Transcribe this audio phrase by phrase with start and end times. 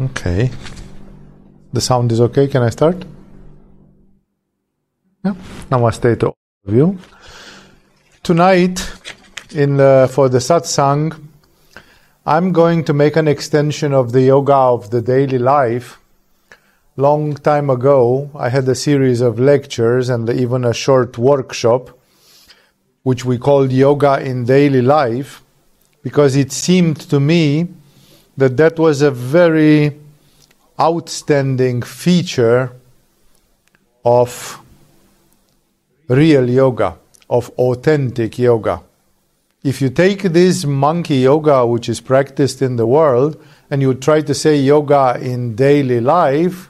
[0.00, 0.50] Okay.
[1.74, 2.48] The sound is okay.
[2.48, 3.04] Can I start?
[5.22, 5.34] Yeah.
[5.70, 6.98] Namaste to all of you.
[8.22, 8.80] Tonight,
[9.50, 11.22] in the, for the satsang,
[12.24, 15.98] I'm going to make an extension of the yoga of the daily life.
[16.96, 21.90] Long time ago, I had a series of lectures and even a short workshop,
[23.02, 25.42] which we called Yoga in Daily Life,
[26.02, 27.68] because it seemed to me
[28.40, 29.96] that that was a very
[30.80, 32.72] outstanding feature
[34.02, 34.58] of
[36.08, 36.96] real yoga,
[37.28, 38.80] of authentic yoga.
[39.62, 43.36] If you take this monkey yoga, which is practiced in the world,
[43.70, 46.69] and you try to say yoga in daily life,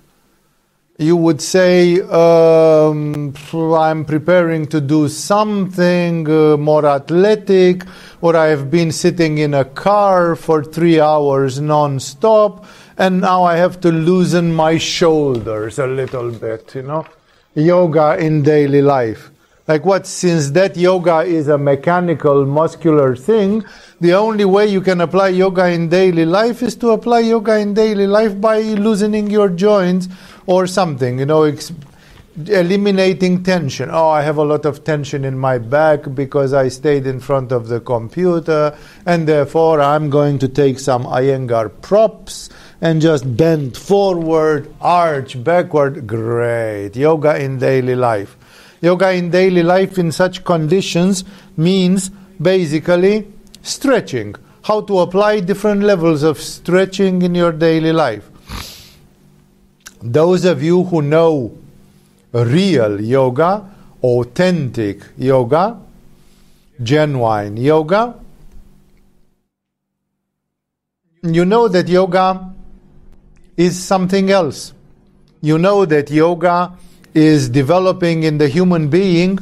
[1.01, 7.85] you would say, um, I'm preparing to do something uh, more athletic,
[8.21, 12.67] or I've been sitting in a car for three hours non stop,
[12.99, 17.07] and now I have to loosen my shoulders a little bit, you know?
[17.55, 19.31] Yoga in daily life.
[19.67, 23.65] Like what, since that yoga is a mechanical, muscular thing,
[24.01, 27.73] the only way you can apply yoga in daily life is to apply yoga in
[27.73, 30.09] daily life by loosening your joints
[30.51, 31.45] or something, you know,
[32.47, 33.89] eliminating tension.
[33.89, 37.53] Oh, I have a lot of tension in my back because I stayed in front
[37.53, 38.77] of the computer,
[39.07, 46.09] and therefore I'm going to take some Iyengar props and just bend forward, arch backward.
[46.09, 46.97] Great.
[46.97, 48.37] Yoga in daily life.
[48.81, 51.23] Yoga in daily life in such conditions
[51.57, 52.11] means
[52.43, 54.35] basically stretching.
[54.63, 58.27] How to apply different levels of stretching in your daily life.
[60.03, 61.59] Those of you who know
[62.33, 63.69] real yoga,
[64.03, 65.79] authentic yoga,
[66.83, 68.19] genuine yoga,
[71.23, 72.55] you know that yoga
[73.57, 74.73] is something else.
[75.43, 76.73] You know that yoga
[77.13, 79.39] is developing in the human being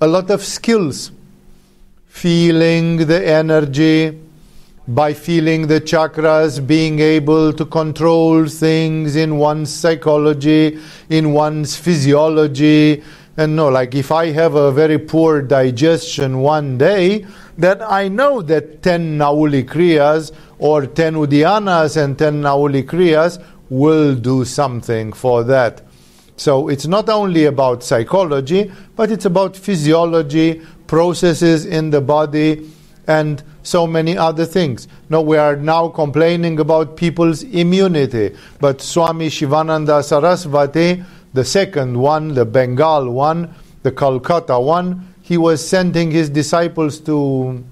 [0.00, 1.10] a lot of skills.
[2.08, 4.18] Feeling the energy,
[4.86, 10.78] by feeling the chakras, being able to control things in one's psychology,
[11.08, 13.02] in one's physiology.
[13.36, 18.42] And no, like if I have a very poor digestion one day, that I know
[18.42, 25.44] that 10 Nauli Kriyas or 10 Uddiyanas and 10 Nauli Kriyas will do something for
[25.44, 25.82] that.
[26.36, 32.70] So it's not only about psychology, but it's about physiology, processes in the body,
[33.06, 34.88] and so many other things.
[35.08, 42.34] No, we are now complaining about people's immunity, but Swami Shivananda Sarasvati, the second one,
[42.34, 47.64] the Bengal one, the Calcutta one, he was sending his disciples to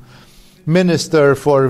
[0.64, 1.68] minister for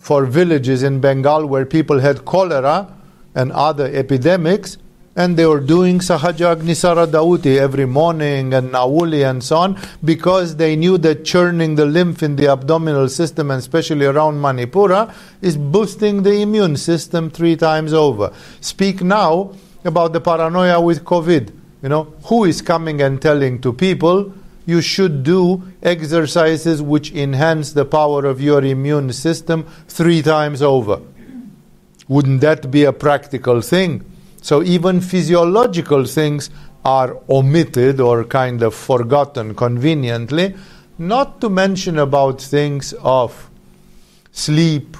[0.00, 2.92] for villages in Bengal where people had cholera
[3.34, 4.76] and other epidemics
[5.16, 10.56] and they were doing Sahaja Agnisara Dhauti every morning and Nauli and so on because
[10.56, 15.56] they knew that churning the lymph in the abdominal system and especially around Manipura is
[15.56, 18.32] boosting the immune system three times over.
[18.60, 19.54] Speak now
[19.84, 21.52] about the paranoia with COVID.
[21.82, 24.32] You know, who is coming and telling to people
[24.66, 31.00] you should do exercises which enhance the power of your immune system three times over?
[32.08, 34.04] Wouldn't that be a practical thing?
[34.44, 36.50] So even physiological things
[36.84, 40.54] are omitted or kind of forgotten conveniently,
[40.98, 43.48] not to mention about things of
[44.32, 44.98] sleep,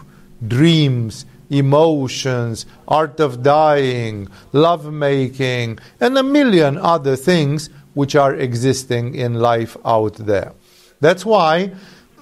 [0.48, 9.14] dreams, emotions, art of dying, love making, and a million other things which are existing
[9.14, 10.54] in life out there.
[11.00, 11.74] That's why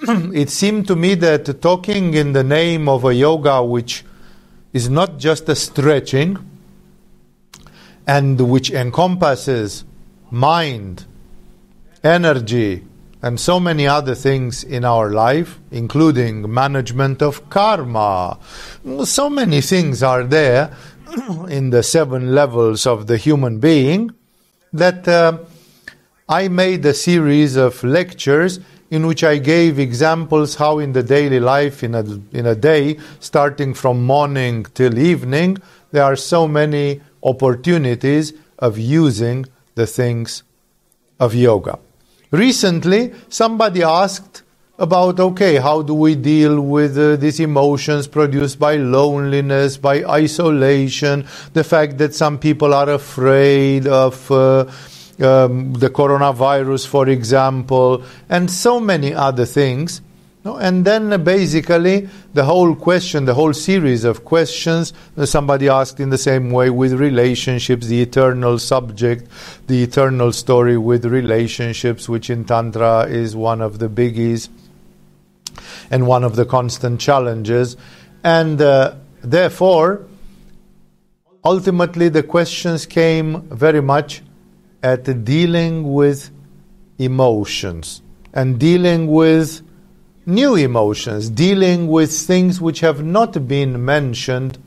[0.34, 4.04] it seemed to me that talking in the name of a yoga which
[4.72, 6.48] is not just a stretching,
[8.12, 9.84] and which encompasses
[10.30, 11.06] mind,
[12.04, 12.84] energy,
[13.22, 18.38] and so many other things in our life, including management of karma.
[19.04, 20.76] So many things are there
[21.48, 24.10] in the seven levels of the human being
[24.75, 25.38] that uh,
[26.28, 28.60] I made a series of lectures
[28.90, 32.04] in which I gave examples how in the daily life, in a,
[32.37, 35.56] in a day, starting from morning till evening,
[35.92, 40.42] there are so many opportunities of using the things
[41.19, 41.78] of yoga.
[42.30, 44.42] Recently, somebody asked
[44.78, 51.26] about okay, how do we deal with uh, these emotions produced by loneliness, by isolation,
[51.52, 54.64] the fact that some people are afraid of uh,
[55.20, 60.00] um, the coronavirus, for example, and so many other things.
[60.44, 64.92] No, and then uh, basically the whole question, the whole series of questions,
[65.24, 69.28] somebody asked in the same way with relationships, the eternal subject,
[69.68, 74.48] the eternal story with relationships, which in Tantra is one of the biggies
[75.92, 77.76] and one of the constant challenges.
[78.24, 80.06] And uh, therefore,
[81.44, 84.22] ultimately, the questions came very much
[84.82, 86.30] at dealing with
[86.98, 88.02] emotions
[88.32, 89.62] and dealing with
[90.26, 94.58] new emotions, dealing with things which have not been mentioned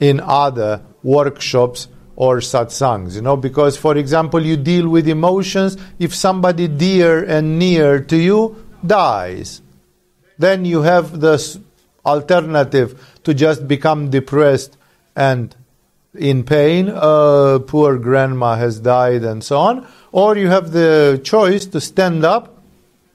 [0.00, 3.14] in other workshops or satsangs.
[3.14, 8.16] You know, because for example, you deal with emotions if somebody dear and near to
[8.16, 9.62] you dies.
[10.38, 11.58] Then you have this
[12.04, 14.76] alternative to just become depressed
[15.14, 15.54] and
[16.14, 19.86] in pain, uh, poor grandma has died, and so on.
[20.10, 22.57] Or you have the choice to stand up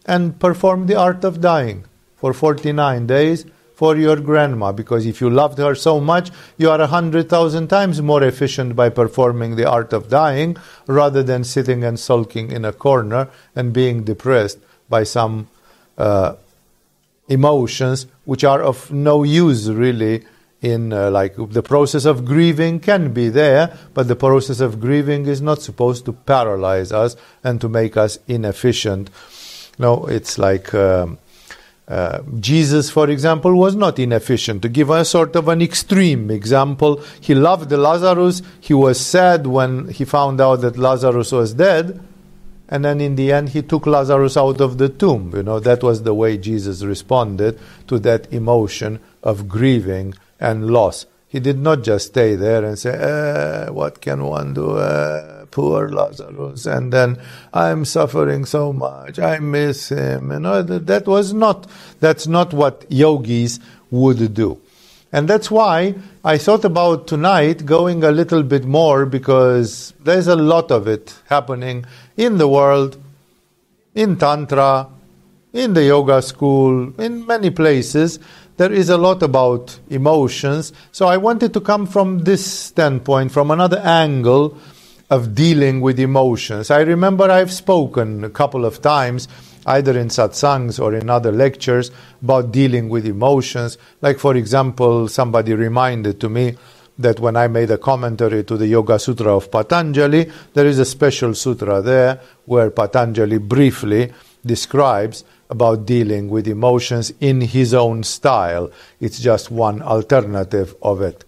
[0.06, 1.86] and perform the art of dying
[2.16, 3.46] for 49 days
[3.76, 7.68] for your grandma because if you loved her so much you are a hundred thousand
[7.68, 10.56] times more efficient by performing the art of dying
[10.88, 14.60] rather than sitting and sulking in a corner and being depressed
[14.90, 15.48] by some
[15.98, 16.36] uh,
[17.28, 20.24] emotions which are of no use really
[20.62, 25.26] in uh, like the process of grieving can be there but the process of grieving
[25.26, 29.10] is not supposed to paralyze us and to make us inefficient
[29.80, 31.18] no, it's like um,
[31.88, 34.62] uh, Jesus, for example, was not inefficient.
[34.62, 38.42] To give a sort of an extreme example, he loved Lazarus.
[38.60, 42.00] He was sad when he found out that Lazarus was dead.
[42.70, 45.34] And then in the end, he took Lazarus out of the tomb.
[45.36, 51.06] You know, that was the way Jesus responded to that emotion of grieving and loss.
[51.28, 54.80] He did not just stay there and say, eh, What can one do?
[54.80, 56.66] Eh, poor Lazarus.
[56.66, 57.22] And then
[57.54, 59.20] I'm suffering so much.
[59.20, 60.32] I miss him.
[60.32, 61.68] You know, that, that was not,
[62.00, 63.60] that's not what yogis
[63.92, 64.60] would do.
[65.12, 65.94] And that's why
[66.26, 71.16] I thought about tonight going a little bit more because there's a lot of it
[71.30, 71.86] happening
[72.18, 72.98] in the world,
[73.94, 74.90] in Tantra,
[75.54, 78.18] in the yoga school, in many places
[78.58, 80.74] there is a lot about emotions.
[80.92, 84.58] So I wanted to come from this standpoint, from another angle
[85.13, 86.71] of dealing with emotions.
[86.71, 89.27] I remember I've spoken a couple of times,
[89.68, 91.92] either in satsangs or in other lectures,
[92.24, 93.77] about dealing with emotions.
[94.01, 96.57] Like, for example, somebody reminded to me
[96.98, 100.86] that when I made a commentary to the Yoga Sutra of Patanjali, there is a
[100.86, 104.12] special sutra there where Patanjali briefly
[104.44, 108.71] describes about dealing with emotions in his own style.
[109.00, 111.24] It's just one alternative of it.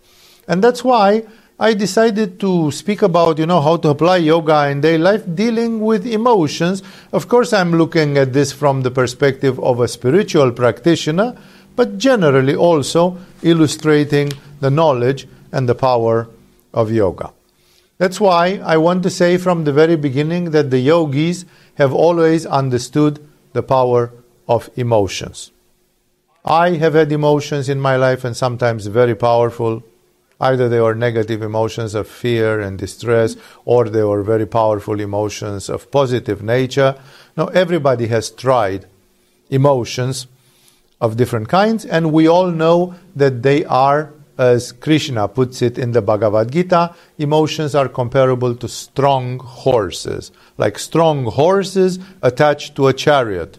[0.48, 1.26] And that's why
[1.58, 5.80] I decided to speak about, you know, how to apply yoga in daily life, dealing
[5.80, 6.84] with emotions.
[7.14, 11.38] Of course, I'm looking at this from the perspective of a spiritual practitioner,
[11.78, 16.28] but generally also illustrating the knowledge and the power
[16.74, 17.32] of yoga.
[18.00, 22.46] That's why I want to say from the very beginning that the yogis have always
[22.46, 24.12] understood the power
[24.50, 25.52] of emotions.
[26.44, 29.84] I have had emotions in my life and sometimes very powerful.
[30.40, 35.70] Either they were negative emotions of fear and distress, or they were very powerful emotions
[35.70, 36.96] of positive nature.
[37.38, 38.86] Now, everybody has tried
[39.50, 40.28] emotions
[41.00, 45.94] of different kinds, and we all know that they are, as Krishna puts it in
[45.94, 52.94] the Bhagavad Gita, emotions are comparable to strong horses, like strong horses attached to a
[52.94, 53.58] chariot.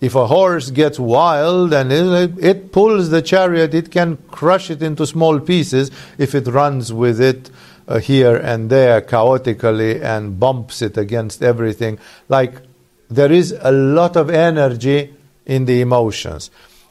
[0.00, 5.06] If a horse gets wild and it, pulls the chariot, it can crush it into
[5.06, 7.50] small pieces if it runs with it
[7.88, 11.98] uh, here and there chaotically and bumps it against everything.
[12.28, 12.60] Like
[13.08, 15.14] there is a lot of energy
[15.46, 16.50] in the emotions.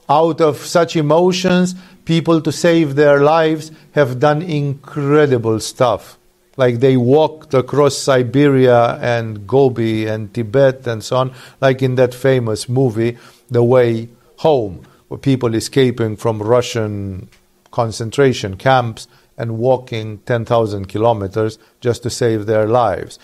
[0.09, 6.17] Out of such emotions, people to save their lives have done incredible stuff
[6.57, 12.13] like they walked across Siberia and Gobi and Tibet and so on, like in that
[12.13, 13.17] famous movie,
[13.49, 17.29] The Way Home, where people escaping from Russian
[17.71, 19.07] concentration camps
[19.37, 23.19] and walking 10,000 kilometers just to save their lives.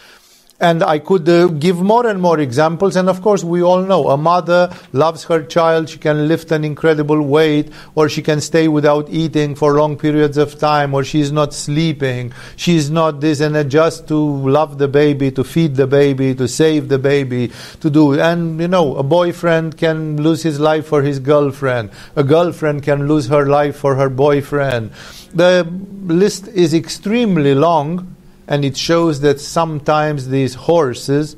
[0.61, 2.95] And I could uh, give more and more examples.
[2.95, 5.89] And of course, we all know a mother loves her child.
[5.89, 10.37] She can lift an incredible weight, or she can stay without eating for long periods
[10.37, 12.31] of time, or she's not sleeping.
[12.55, 16.89] She's not this, and just to love the baby, to feed the baby, to save
[16.89, 18.19] the baby, to do.
[18.19, 21.89] And you know, a boyfriend can lose his life for his girlfriend.
[22.15, 24.91] A girlfriend can lose her life for her boyfriend.
[25.33, 25.65] The
[26.05, 28.15] list is extremely long
[28.51, 31.37] and it shows that sometimes these horses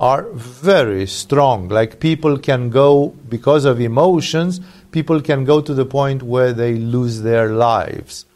[0.00, 1.68] are very strong.
[1.68, 4.60] Like people can go, because of emotions,
[4.90, 8.26] people can go to the point where they lose their lives.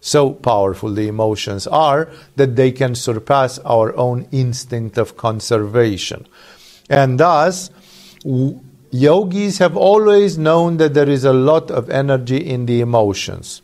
[0.00, 6.26] So powerful the emotions are that they can surpass our own instinct of conservation.
[6.88, 7.68] And thus,
[8.90, 13.60] yogis have always known that there is a lot of energy in the emotions.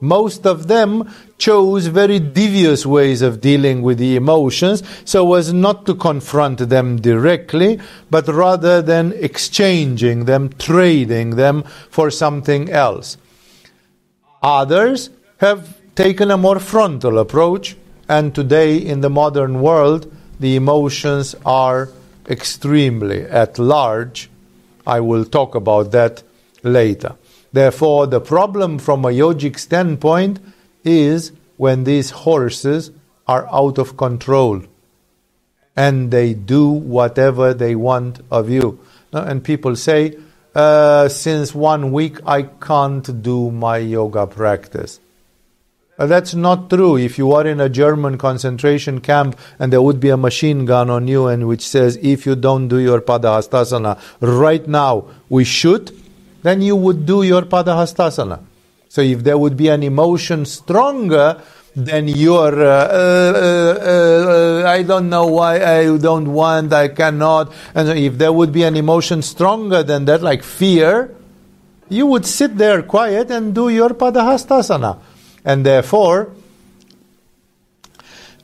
[0.00, 5.86] Most of them chose very devious ways of dealing with the emotions so as not
[5.86, 13.16] to confront them directly, but rather than exchanging them, trading them for something else.
[14.42, 17.76] Others have taken a more frontal approach,
[18.08, 21.88] and today in the modern world, the emotions are
[22.28, 24.30] extremely at large.
[24.86, 26.22] I will talk about that
[26.62, 27.16] later.
[27.52, 30.40] Therefore, the problem from a yogic standpoint
[30.84, 32.90] is when these horses
[33.26, 34.62] are out of control
[35.76, 38.80] and they do whatever they want of you.
[39.12, 40.16] And people say,
[40.54, 45.00] uh, since one week I can't do my yoga practice.
[45.98, 46.96] Uh, that's not true.
[46.96, 50.90] If you are in a German concentration camp and there would be a machine gun
[50.90, 55.92] on you and which says, if you don't do your Padahastasana right now, we shoot,
[56.48, 58.40] then you would do your Padahastasana.
[58.88, 61.42] So if there would be an emotion stronger
[61.76, 67.90] than your, uh, uh, uh, I don't know why I don't want, I cannot, and
[67.90, 71.14] if there would be an emotion stronger than that, like fear,
[71.90, 74.98] you would sit there quiet and do your Padahastasana.
[75.44, 76.32] And therefore,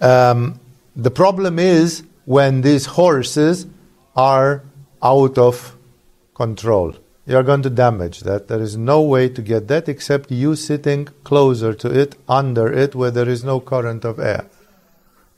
[0.01, 0.61] um,
[0.95, 3.67] the problem is when these horses
[4.15, 4.63] are
[5.03, 5.77] out of
[6.35, 6.95] control
[7.27, 8.49] you are going to damage that.
[8.49, 12.95] There is no way to get that except you sitting closer to it, under it,
[12.95, 14.47] where there is no current of air.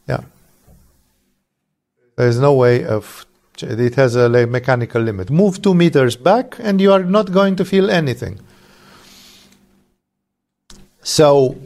[0.09, 0.23] Yeah.
[2.17, 3.27] There is no way of.
[3.61, 5.31] It has a mechanical limit.
[5.31, 8.41] Move two meters back, and you are not going to feel anything.
[11.03, 11.57] So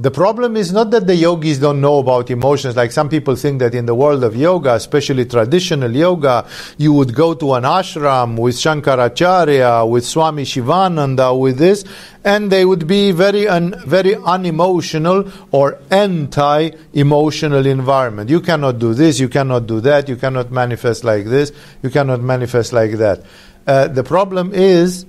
[0.00, 2.74] the problem is not that the yogis don't know about emotions.
[2.74, 7.14] Like some people think that in the world of yoga, especially traditional yoga, you would
[7.14, 11.84] go to an ashram with Shankaracharya, with Swami Shivananda, with this,
[12.24, 18.30] and they would be very, un, very unemotional or anti-emotional environment.
[18.30, 21.52] You cannot do this, you cannot do that, you cannot manifest like this,
[21.82, 23.22] you cannot manifest like that.
[23.66, 25.04] Uh, the problem is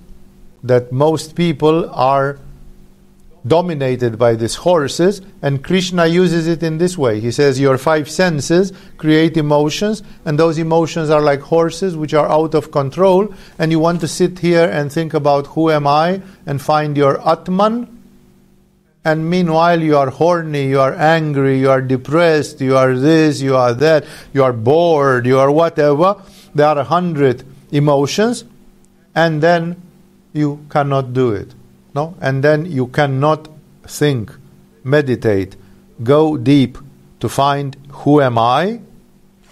[0.64, 2.40] that most people are
[3.46, 7.20] dominated by these horses, and Krishna uses it in this way.
[7.20, 12.30] He says, Your five senses create emotions, and those emotions are like horses which are
[12.30, 16.22] out of control, and you want to sit here and think about who am I
[16.46, 17.98] and find your Atman.
[19.04, 23.56] And meanwhile, you are horny, you are angry, you are depressed, you are this, you
[23.56, 26.22] are that, you are bored, you are whatever.
[26.54, 28.44] There are a hundred emotions,
[29.16, 29.82] and then
[30.34, 31.56] you cannot do it.
[31.94, 32.16] No?
[32.22, 33.50] And then you cannot
[33.84, 34.32] think,
[34.84, 35.56] meditate,
[36.04, 36.78] go deep
[37.20, 38.82] to find who am I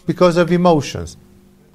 [0.05, 1.17] because of emotions.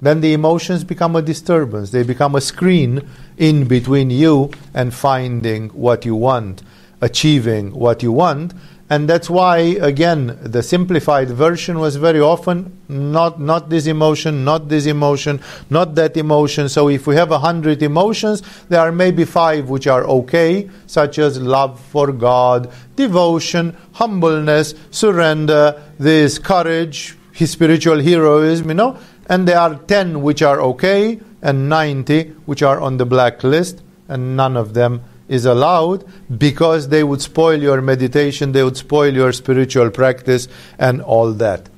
[0.01, 1.91] Then the emotions become a disturbance.
[1.91, 3.07] They become a screen
[3.37, 6.61] in between you and finding what you want,
[7.01, 8.53] achieving what you want.
[8.87, 14.69] And that's why, again, the simplified version was very often not, not this emotion, not
[14.69, 16.69] this emotion, not that emotion.
[16.69, 21.17] So if we have a hundred emotions, there are maybe five which are okay, such
[21.17, 28.99] as love for God, devotion, humbleness, surrender, this courage, his spiritual heroism, you know.
[29.27, 34.37] And there are ten which are okay, and ninety which are on the blacklist, and
[34.37, 36.05] none of them is allowed
[36.37, 41.69] because they would spoil your meditation, they would spoil your spiritual practice, and all that.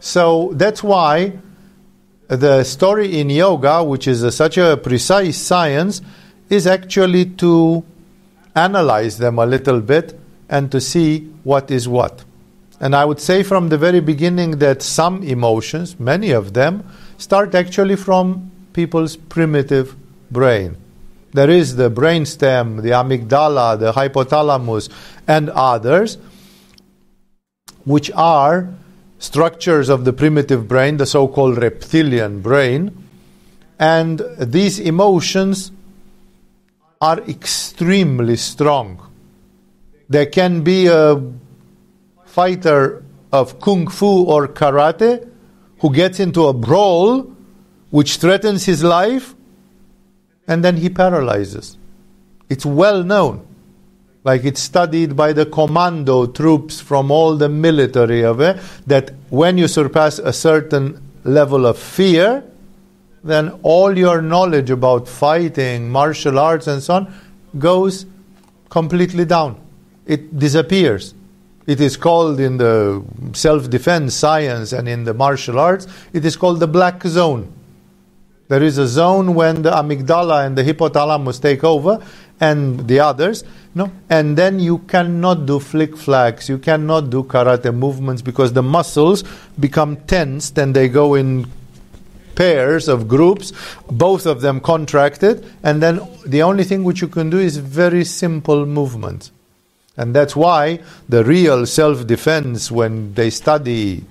[0.00, 1.38] So that's why
[2.28, 6.02] the story in yoga, which is a, such a precise science,
[6.48, 7.84] is actually to
[8.54, 12.24] analyze them a little bit and to see what is what.
[12.80, 16.88] And I would say from the very beginning that some emotions, many of them,
[17.18, 19.96] start actually from people's primitive
[20.30, 20.76] brain.
[21.36, 24.88] There is the brainstem, the amygdala, the hypothalamus,
[25.28, 26.16] and others,
[27.84, 28.70] which are
[29.18, 32.90] structures of the primitive brain, the so called reptilian brain.
[33.78, 35.72] And these emotions
[37.02, 39.06] are extremely strong.
[40.08, 41.20] There can be a
[42.24, 45.28] fighter of kung fu or karate
[45.80, 47.30] who gets into a brawl
[47.90, 49.35] which threatens his life
[50.48, 51.76] and then he paralyzes.
[52.48, 53.46] It's well known.
[54.24, 59.56] Like it's studied by the commando troops from all the military of it, that when
[59.56, 62.42] you surpass a certain level of fear,
[63.22, 67.14] then all your knowledge about fighting, martial arts, and so on
[67.58, 68.06] goes
[68.68, 69.60] completely down.
[70.06, 71.14] It disappears.
[71.66, 76.36] It is called in the self defense science and in the martial arts, it is
[76.36, 77.52] called the black zone.
[78.48, 82.04] There is a zone when the amygdala and the hypothalamus take over
[82.40, 83.90] and the others, no?
[84.08, 89.24] And then you cannot do flick flacks, you cannot do karate movements because the muscles
[89.58, 91.46] become tensed and they go in
[92.36, 93.52] pairs of groups,
[93.90, 98.04] both of them contracted, and then the only thing which you can do is very
[98.04, 99.32] simple movements.
[99.96, 104.04] And that's why the real self defense, when they study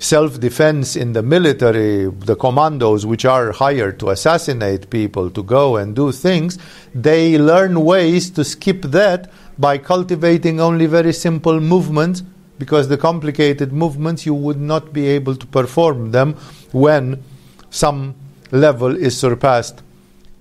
[0.00, 5.76] self defense in the military, the commandos which are hired to assassinate people, to go
[5.76, 6.58] and do things,
[6.94, 12.22] they learn ways to skip that by cultivating only very simple movements
[12.58, 16.34] because the complicated movements you would not be able to perform them
[16.72, 17.22] when
[17.68, 18.14] some
[18.50, 19.82] level is surpassed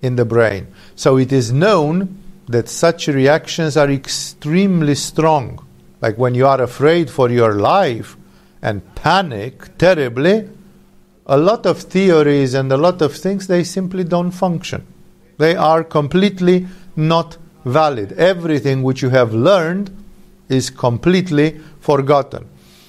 [0.02, 0.68] in the brain.
[0.96, 5.66] So it is known that such reactions are extremely strong.
[6.02, 8.16] Like when you are afraid for your life
[8.62, 10.50] and panic terribly,
[11.26, 14.86] a lot of theories and a lot of things they simply don't function.
[15.38, 18.14] They are completely not valid.
[18.14, 19.92] Everything which you have learned
[20.50, 22.48] is completely forgotten.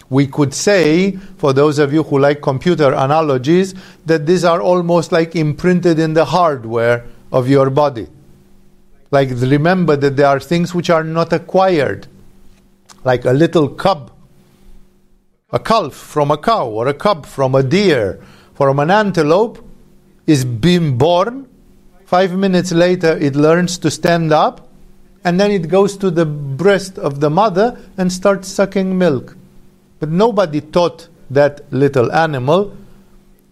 [0.08, 3.74] We could say, for those of you who like computer analogies,
[4.06, 8.08] that these are almost like imprinted in the hardware of your body.
[9.12, 12.08] Like remember that there are things which are not acquired,
[13.04, 14.10] like a little cub,
[15.52, 18.22] a calf from a cow, or a cub from a deer,
[18.54, 19.58] from an antelope,
[20.26, 21.48] is being born.
[22.04, 24.68] Five minutes later, it learns to stand up,
[25.24, 29.36] and then it goes to the breast of the mother and starts sucking milk.
[29.98, 32.76] But nobody taught that little animal.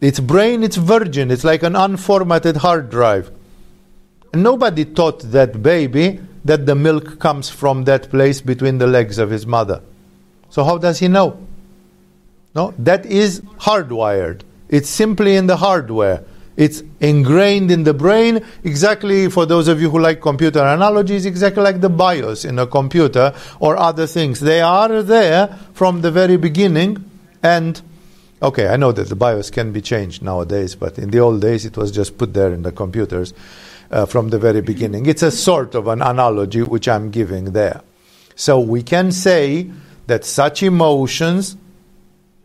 [0.00, 3.30] Its brain, it's virgin, it's like an unformatted hard drive.
[4.32, 9.30] Nobody taught that baby that the milk comes from that place between the legs of
[9.30, 9.82] his mother.
[10.50, 11.47] So how does he know?
[12.58, 14.40] No, that is hardwired.
[14.68, 16.24] It's simply in the hardware.
[16.56, 21.62] It's ingrained in the brain, exactly for those of you who like computer analogies, exactly
[21.62, 24.40] like the BIOS in a computer or other things.
[24.40, 27.08] They are there from the very beginning.
[27.44, 27.80] And,
[28.42, 31.64] okay, I know that the BIOS can be changed nowadays, but in the old days
[31.64, 33.34] it was just put there in the computers
[33.92, 35.06] uh, from the very beginning.
[35.06, 37.82] It's a sort of an analogy which I'm giving there.
[38.34, 39.70] So we can say
[40.08, 41.56] that such emotions,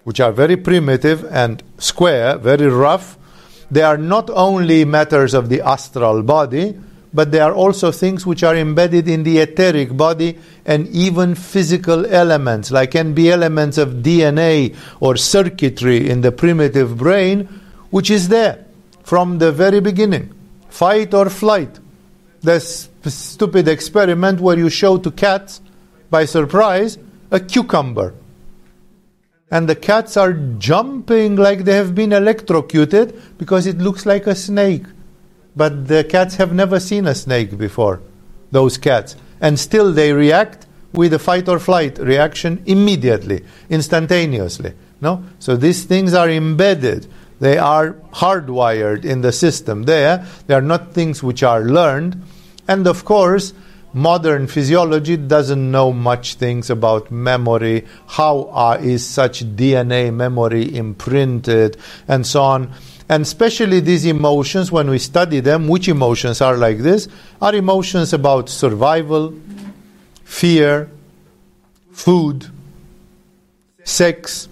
[0.04, 3.18] which are very primitive and square, very rough,
[3.72, 6.78] they are not only matters of the astral body,
[7.14, 12.06] but they are also things which are embedded in the etheric body and even physical
[12.08, 17.48] elements, like can be elements of DNA or circuitry in the primitive brain,
[17.92, 18.66] which is there
[19.04, 20.34] from the very beginning
[20.70, 21.80] fight or flight.
[22.42, 25.62] This stupid experiment where you show to cats
[26.10, 26.98] by surprise
[27.30, 28.16] a cucumber.
[29.54, 34.34] And the cats are jumping like they have been electrocuted because it looks like a
[34.34, 34.86] snake.
[35.56, 38.02] But the cats have never seen a snake before,
[38.50, 39.16] those cats.
[39.40, 44.74] And still they react with a fight or flight reaction immediately, instantaneously.
[45.02, 45.24] No?
[45.38, 47.06] So these things are embedded.
[47.40, 50.26] They are hardwired in the system there.
[50.48, 52.20] They are not things which are learned.
[52.68, 53.54] And of course,
[53.94, 61.78] modern physiology doesn't know much things about memory, how uh, is such DNA memory imprinted,
[62.08, 62.72] and so on.
[63.10, 67.08] And especially these emotions, when we study them, which emotions are like this,
[67.42, 69.34] are emotions about survival,
[70.24, 70.90] fear,
[71.92, 72.48] food,
[73.84, 74.48] sex.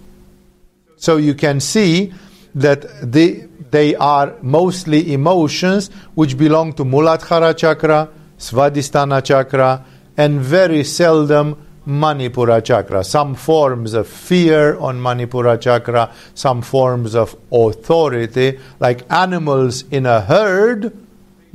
[0.96, 2.12] So you can see
[2.54, 8.08] that they, they are mostly emotions which belong to Muladhara chakra,
[8.42, 9.84] Svadhisthana chakra,
[10.16, 13.04] and very seldom Manipura chakra.
[13.04, 20.20] Some forms of fear on Manipura chakra, some forms of authority, like animals in a
[20.20, 20.92] herd,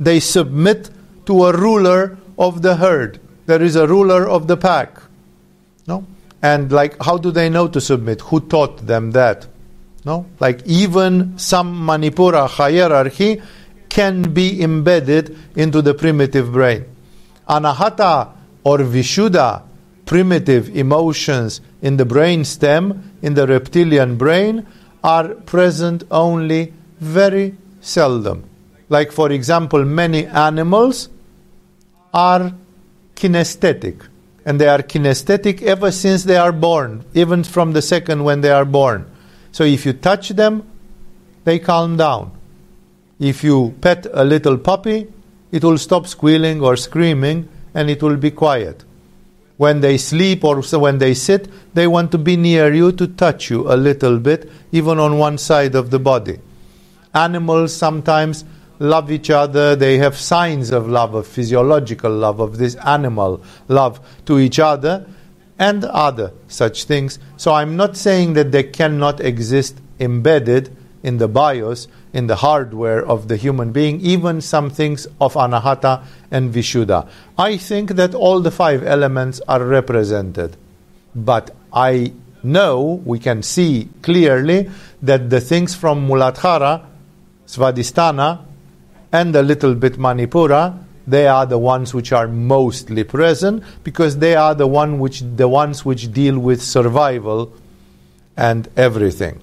[0.00, 0.90] they submit
[1.26, 3.20] to a ruler of the herd.
[3.46, 4.98] There is a ruler of the pack.
[5.86, 6.06] No?
[6.42, 8.20] And like how do they know to submit?
[8.22, 9.46] Who taught them that?
[10.04, 10.26] No?
[10.40, 13.42] Like even some Manipura hierarchy
[13.98, 16.84] can be embedded into the primitive brain.
[17.48, 18.30] Anahata
[18.62, 19.64] or Vishuddha,
[20.06, 24.64] primitive emotions in the brain stem, in the reptilian brain,
[25.02, 28.44] are present only very seldom.
[28.88, 31.08] Like, for example, many animals
[32.14, 32.52] are
[33.16, 34.06] kinesthetic.
[34.44, 38.52] And they are kinesthetic ever since they are born, even from the second when they
[38.52, 39.10] are born.
[39.50, 40.62] So if you touch them,
[41.42, 42.37] they calm down.
[43.18, 45.08] If you pet a little puppy,
[45.50, 48.84] it will stop squealing or screaming and it will be quiet.
[49.56, 53.50] When they sleep or when they sit, they want to be near you to touch
[53.50, 56.38] you a little bit, even on one side of the body.
[57.12, 58.44] Animals sometimes
[58.78, 63.98] love each other, they have signs of love, of physiological love, of this animal love
[64.26, 65.04] to each other,
[65.58, 67.18] and other such things.
[67.36, 73.04] So I'm not saying that they cannot exist embedded in the bios, in the hardware
[73.04, 77.08] of the human being, even some things of anahata and vishuddha.
[77.36, 80.56] I think that all the five elements are represented.
[81.14, 84.70] But I know, we can see clearly,
[85.02, 86.84] that the things from Muladhara,
[87.46, 88.40] Svadhisthana,
[89.12, 94.34] and a little bit Manipura, they are the ones which are mostly present because they
[94.34, 97.50] are the one which the ones which deal with survival
[98.36, 99.40] and everything.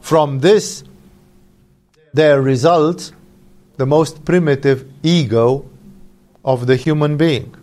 [0.00, 0.82] From this
[2.12, 3.12] there results
[3.76, 5.64] the most primitive ego
[6.44, 7.54] of the human being.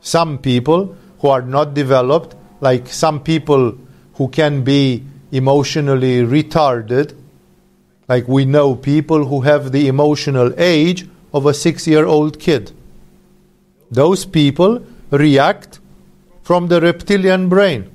[0.00, 3.78] Some people who are not developed, like some people
[4.14, 7.14] who can be emotionally retarded,
[8.08, 12.72] like we know people who have the emotional age of a six year old kid.
[13.90, 15.80] Those people react
[16.42, 17.90] from the reptilian brain.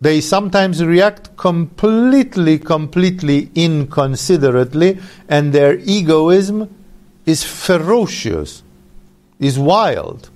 [0.00, 6.68] They sometimes react completely, completely inconsiderately, and their egoism
[7.24, 8.62] is ferocious,
[9.40, 10.30] is wild.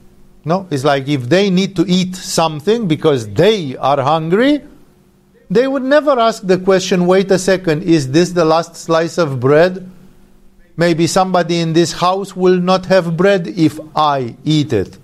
[0.44, 4.62] No, it's like if they need to eat something because they are hungry,
[5.50, 9.40] they would never ask the question wait a second, is this the last slice of
[9.40, 9.90] bread?
[10.76, 14.96] Maybe somebody in this house will not have bread if I eat it.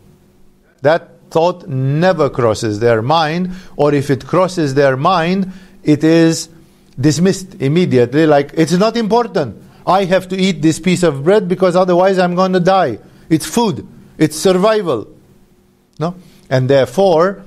[0.80, 5.52] That thought never crosses their mind, or if it crosses their mind,
[5.84, 6.48] it is
[6.98, 9.62] dismissed immediately, like it's not important.
[9.86, 13.00] I have to eat this piece of bread because otherwise I'm going to die.
[13.28, 15.08] It's food, it's survival.
[15.98, 16.14] No?
[16.48, 17.44] And therefore,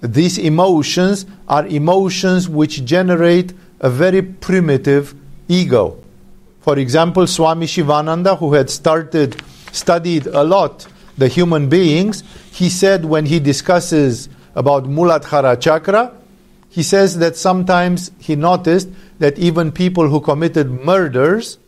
[0.00, 5.16] these emotions are emotions which generate a very primitive
[5.48, 5.98] ego.
[6.60, 10.86] For example, Swami Shivananda, who had started, studied a lot
[11.18, 16.12] the human beings, he said when he discusses about Muladhara chakra,
[16.68, 21.58] he says that sometimes he noticed that even people who committed murders,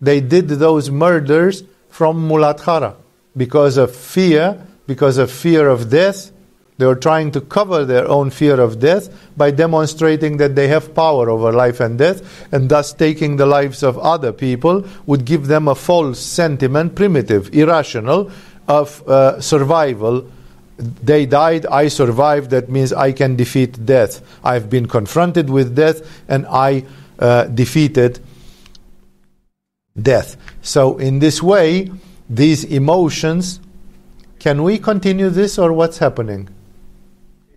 [0.00, 2.96] they did those murders from Muladhara
[3.36, 6.32] because of fear, because of fear of death.
[6.80, 10.94] They were trying to cover their own fear of death by demonstrating that they have
[10.94, 15.46] power over life and death, and thus taking the lives of other people would give
[15.46, 18.30] them a false sentiment, primitive, irrational,
[18.66, 20.26] of uh, survival.
[20.78, 24.22] They died, I survived, that means I can defeat death.
[24.42, 26.86] I've been confronted with death and I
[27.18, 28.20] uh, defeated
[30.00, 30.38] death.
[30.62, 31.90] So, in this way,
[32.30, 33.60] these emotions,
[34.38, 36.48] can we continue this or what's happening?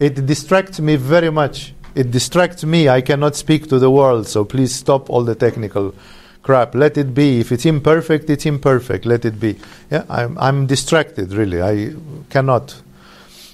[0.04, 1.74] It distracts me very much.
[1.96, 2.90] It distracts me.
[2.90, 5.96] I cannot speak to the world, so please stop all the technical
[6.42, 6.76] crap.
[6.76, 7.40] Let it be.
[7.40, 9.06] If it's imperfect, it's imperfect.
[9.06, 9.58] Let it be.
[9.90, 11.62] Yeah, I'm, I'm distracted, really.
[11.62, 11.96] I
[12.30, 12.82] cannot.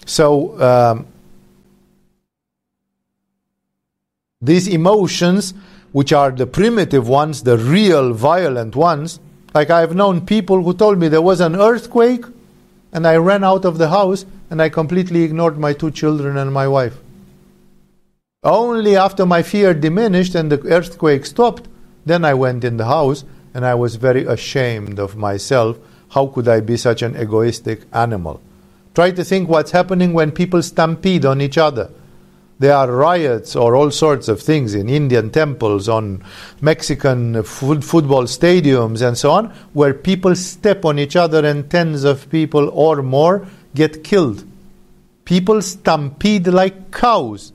[0.07, 1.05] So, um,
[4.41, 5.53] these emotions,
[5.91, 9.19] which are the primitive ones, the real violent ones,
[9.53, 12.25] like I've known people who told me there was an earthquake
[12.91, 16.51] and I ran out of the house and I completely ignored my two children and
[16.51, 16.97] my wife.
[18.43, 21.67] Only after my fear diminished and the earthquake stopped,
[22.05, 25.77] then I went in the house and I was very ashamed of myself.
[26.09, 28.41] How could I be such an egoistic animal?
[28.95, 31.91] Try to think what's happening when people stampede on each other.
[32.59, 36.23] There are riots or all sorts of things in Indian temples, on
[36.59, 42.03] Mexican food, football stadiums, and so on, where people step on each other and tens
[42.03, 44.43] of people or more get killed.
[45.23, 47.53] People stampede like cows.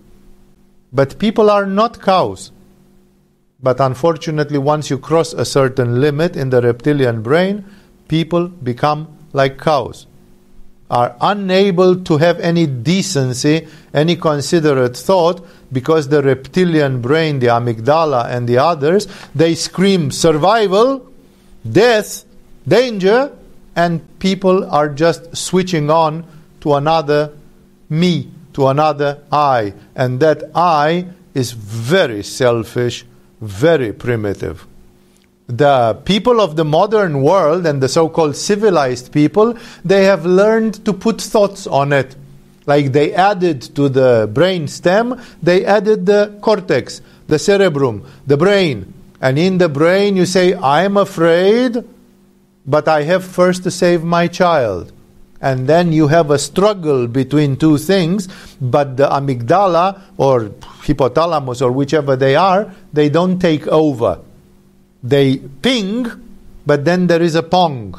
[0.90, 2.50] But people are not cows.
[3.62, 7.64] But unfortunately, once you cross a certain limit in the reptilian brain,
[8.08, 10.06] people become like cows,
[10.94, 18.30] are unable to have any decency, any considerate thought, because the reptilian brain, the amygdala,
[18.30, 21.10] and the others, they scream survival,
[21.70, 22.24] death,
[22.68, 23.36] danger,
[23.74, 26.24] and people are just switching on
[26.60, 27.32] to another
[27.90, 29.74] me, to another I.
[29.96, 33.04] And that I is very selfish
[33.44, 34.66] very primitive.
[35.46, 40.84] The people of the modern world and the so called civilized people, they have learned
[40.86, 42.16] to put thoughts on it.
[42.66, 48.94] Like they added to the brain stem, they added the cortex, the cerebrum, the brain,
[49.24, 51.82] And in the brain, you say, I'm afraid,
[52.66, 54.92] but I have first to save my child.
[55.40, 58.28] And then you have a struggle between two things,
[58.60, 60.50] but the amygdala or
[60.84, 64.20] hypothalamus or whichever they are, they don't take over.
[65.04, 66.10] They ping,
[66.64, 67.94] but then there is a pong.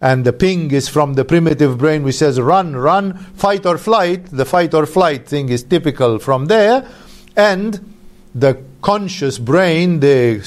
[0.00, 4.26] And the ping is from the primitive brain which says run, run, fight or flight.
[4.26, 6.88] The fight or flight thing is typical from there.
[7.36, 7.94] And
[8.34, 10.38] the conscious brain, the,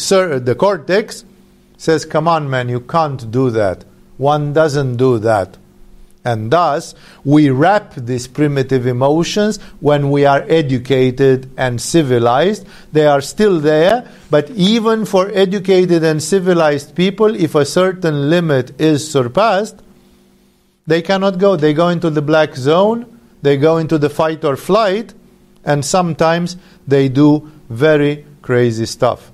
[0.43, 1.23] the cortex,
[1.77, 3.85] says, Come on, man, you can't do that.
[4.17, 5.57] One doesn't do that.
[6.25, 12.65] And thus, we wrap these primitive emotions when we are educated and civilized.
[12.93, 18.79] They are still there, but even for educated and civilized people, if a certain limit
[18.79, 19.81] is surpassed,
[20.87, 21.57] they cannot go.
[21.57, 25.13] They go into the black zone, they go into the fight or flight,
[25.65, 26.55] and sometimes
[26.87, 29.31] they do very crazy stuff.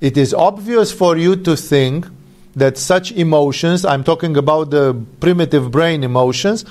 [0.00, 2.06] It is obvious for you to think
[2.56, 6.64] that such emotions, I'm talking about the primitive brain emotions,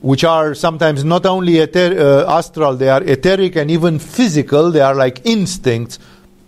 [0.00, 4.80] which are sometimes not only ether, uh, astral, they are etheric and even physical, they
[4.80, 5.98] are like instincts,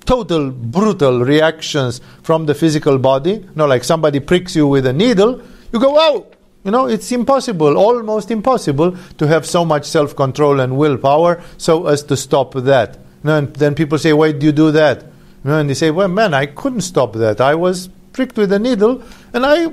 [0.05, 3.33] total brutal reactions from the physical body.
[3.33, 5.41] You know, like somebody pricks you with a needle,
[5.73, 6.27] you go, oh,
[6.65, 11.87] you know, it's impossible, almost impossible to have so much self control and willpower so
[11.87, 12.95] as to stop that.
[12.97, 15.03] You know, and then people say, why do you do that?
[15.03, 17.41] You know, and they say, well, man, I couldn't stop that.
[17.41, 19.03] I was pricked with a needle,
[19.33, 19.69] and I,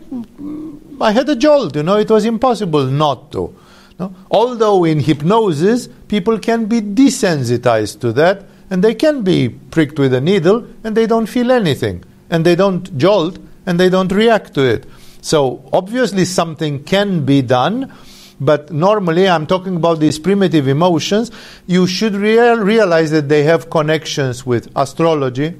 [1.01, 1.75] I had a jolt.
[1.75, 3.55] You know, it was impossible not to.
[3.99, 4.13] No?
[4.29, 10.13] Although in hypnosis, people can be desensitized to that, and they can be pricked with
[10.13, 14.53] a needle, and they don't feel anything, and they don't jolt, and they don't react
[14.55, 14.85] to it.
[15.21, 17.93] So obviously, something can be done.
[18.41, 21.31] But normally, I'm talking about these primitive emotions.
[21.65, 25.55] You should real, realize that they have connections with astrology,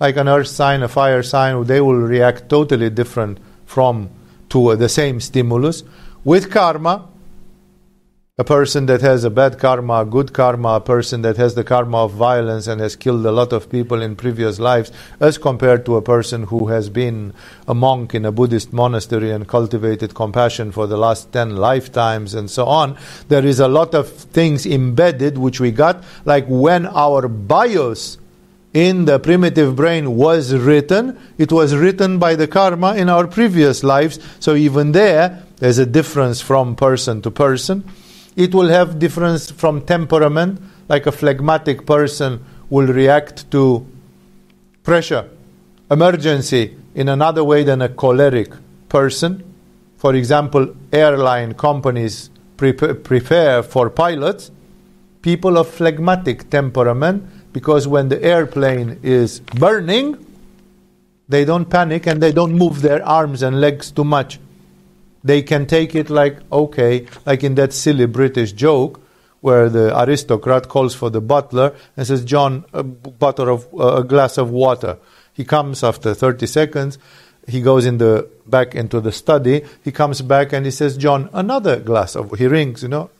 [0.00, 4.08] like an earth sign, a fire sign, they will react totally different from
[4.48, 5.84] to uh, the same stimulus.
[6.24, 7.06] With karma,
[8.38, 11.62] a person that has a bad karma, a good karma, a person that has the
[11.62, 15.84] karma of violence and has killed a lot of people in previous lives, as compared
[15.84, 17.34] to a person who has been
[17.68, 22.50] a monk in a Buddhist monastery and cultivated compassion for the last 10 lifetimes and
[22.50, 22.96] so on.
[23.28, 28.16] There is a lot of things embedded which we got, like when our bios
[28.72, 33.82] in the primitive brain was written, it was written by the karma in our previous
[33.82, 34.18] lives.
[34.38, 37.84] So even there, there's a difference from person to person.
[38.36, 43.86] It will have difference from temperament, like a phlegmatic person will react to
[44.84, 45.28] pressure,
[45.90, 48.52] emergency in another way than a choleric
[48.88, 49.42] person.
[49.96, 54.50] For example, airline companies prepare for pilots
[55.22, 60.24] people of phlegmatic temperament because when the airplane is burning,
[61.28, 64.38] they don't panic and they don't move their arms and legs too much.
[65.22, 69.00] They can take it like, okay, like in that silly British joke
[69.40, 74.04] where the aristocrat calls for the butler and says, John, a, butter of, uh, a
[74.04, 74.98] glass of water.
[75.32, 76.98] He comes after 30 seconds.
[77.46, 79.64] He goes in the back into the study.
[79.82, 82.38] He comes back and he says, John, another glass of.
[82.38, 83.10] He rings, you know,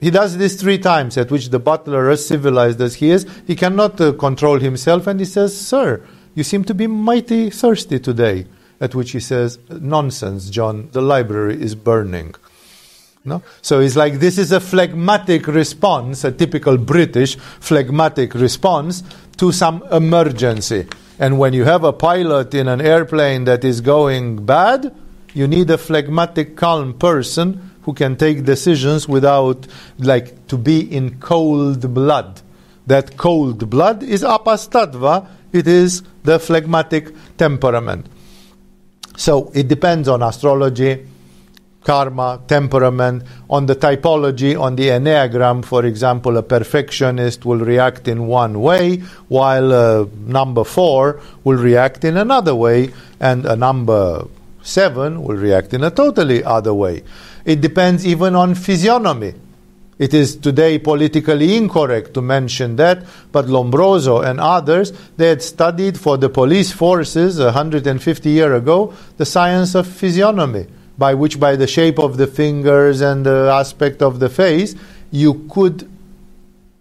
[0.00, 3.54] he does this three times, at which the butler, as civilized as he is, he
[3.54, 6.02] cannot uh, control himself, and he says, Sir,
[6.34, 8.46] you seem to be mighty thirsty today.
[8.80, 12.34] At which he says, Nonsense, John, the library is burning.
[13.26, 13.42] No?
[13.60, 19.02] So it's like this is a phlegmatic response, a typical British phlegmatic response
[19.36, 20.86] to some emergency.
[21.18, 24.94] And when you have a pilot in an airplane that is going bad,
[25.34, 29.66] you need a phlegmatic, calm person who can take decisions without,
[29.98, 32.40] like, to be in cold blood.
[32.86, 38.06] That cold blood is apastattva, it is the phlegmatic temperament.
[39.16, 41.04] So it depends on astrology,
[41.82, 45.64] karma, temperament, on the typology, on the enneagram.
[45.64, 52.04] For example, a perfectionist will react in one way, while a number four will react
[52.04, 54.28] in another way, and a number
[54.62, 57.02] seven will react in a totally other way.
[57.50, 59.34] It depends even on physiognomy.
[59.98, 65.98] It is today politically incorrect to mention that, but Lombroso and others, they had studied
[65.98, 71.66] for the police forces 150 years ago the science of physiognomy, by which by the
[71.66, 74.76] shape of the fingers and the aspect of the face,
[75.10, 75.90] you could,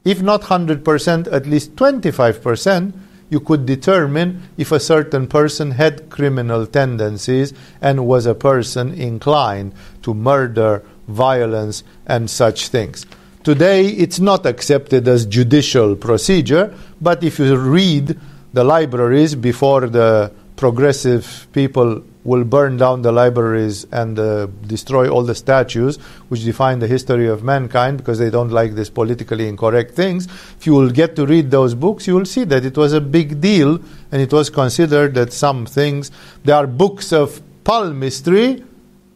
[0.06, 2.94] if not 100%, at least 25%,
[3.30, 9.74] you could determine if a certain person had criminal tendencies and was a person inclined
[10.02, 13.06] to murder, violence, and such things.
[13.44, 18.20] Today, it's not accepted as judicial procedure, but if you read
[18.54, 25.24] the libraries before the progressive people will burn down the libraries and uh, destroy all
[25.24, 25.98] the statues
[26.30, 30.28] which define the history of mankind because they don't like these politically incorrect things.
[30.58, 33.02] If you will get to read those books, you will see that it was a
[33.02, 33.80] big deal
[34.12, 36.12] and it was considered that some things,
[36.44, 38.64] there are books of palmistry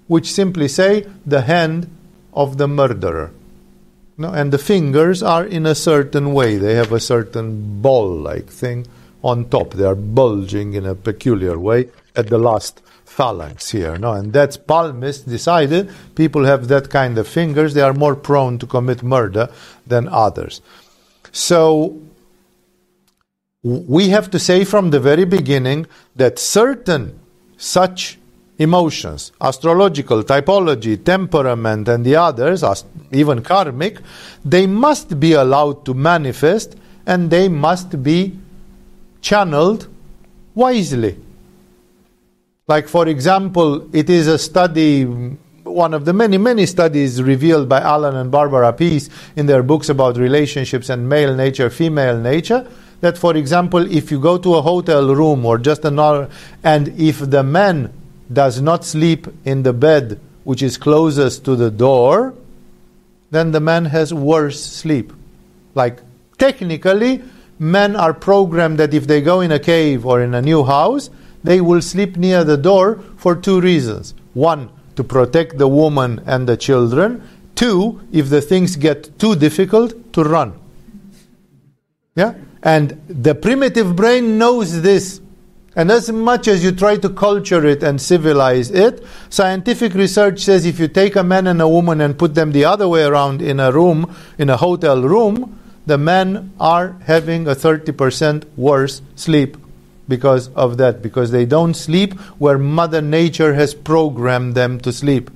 [0.07, 1.89] which simply say the hand
[2.33, 3.31] of the murderer.
[4.17, 6.57] No, and the fingers are in a certain way.
[6.57, 8.85] They have a certain ball like thing
[9.23, 9.73] on top.
[9.73, 12.82] They are bulging in a peculiar way at the last
[13.13, 13.97] phalanx here.
[13.97, 17.73] No, and that's palmist decided people have that kind of fingers.
[17.73, 19.49] They are more prone to commit murder
[19.85, 20.61] than others.
[21.31, 21.99] So
[23.63, 27.19] we have to say from the very beginning that certain
[27.57, 28.17] such
[28.57, 32.63] emotions, astrological, typology, temperament, and the others,
[33.11, 33.99] even karmic,
[34.43, 38.37] they must be allowed to manifest and they must be
[39.21, 39.87] channeled
[40.55, 41.17] wisely.
[42.65, 47.81] Like, for example, it is a study, one of the many, many studies revealed by
[47.81, 52.65] Alan and Barbara Pease in their books about relationships and male nature, female nature,
[53.01, 56.29] that, for example, if you go to a hotel room or just another,
[56.63, 57.91] and if the man
[58.31, 62.33] does not sleep in the bed which is closest to the door,
[63.29, 65.11] then the man has worse sleep.
[65.75, 65.99] Like,
[66.37, 67.23] technically,
[67.59, 71.09] men are programmed that if they go in a cave or in a new house,
[71.43, 74.13] they will sleep near the door for two reasons.
[74.33, 77.27] One, to protect the woman and the children.
[77.55, 80.53] Two, if the things get too difficult, to run.
[82.15, 82.35] Yeah?
[82.61, 85.19] And the primitive brain knows this.
[85.75, 90.65] And as much as you try to culture it and civilize it, scientific research says
[90.65, 93.41] if you take a man and a woman and put them the other way around
[93.41, 99.57] in a room, in a hotel room, the men are having a 30% worse sleep
[100.07, 105.29] because of that, because they don't sleep where Mother Nature has programmed them to sleep.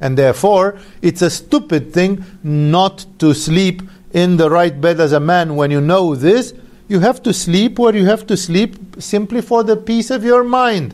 [0.00, 3.82] And therefore, it's a stupid thing not to sleep
[4.12, 6.54] in the right bed as a man when you know this
[6.90, 10.42] you have to sleep where you have to sleep simply for the peace of your
[10.42, 10.92] mind.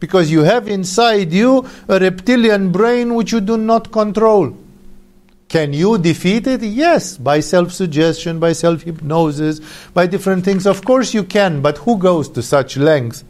[0.00, 4.56] Because you have inside you a reptilian brain which you do not control.
[5.48, 6.62] Can you defeat it?
[6.62, 9.60] Yes, by self suggestion, by self hypnosis,
[9.94, 10.66] by different things.
[10.66, 13.24] Of course you can, but who goes to such lengths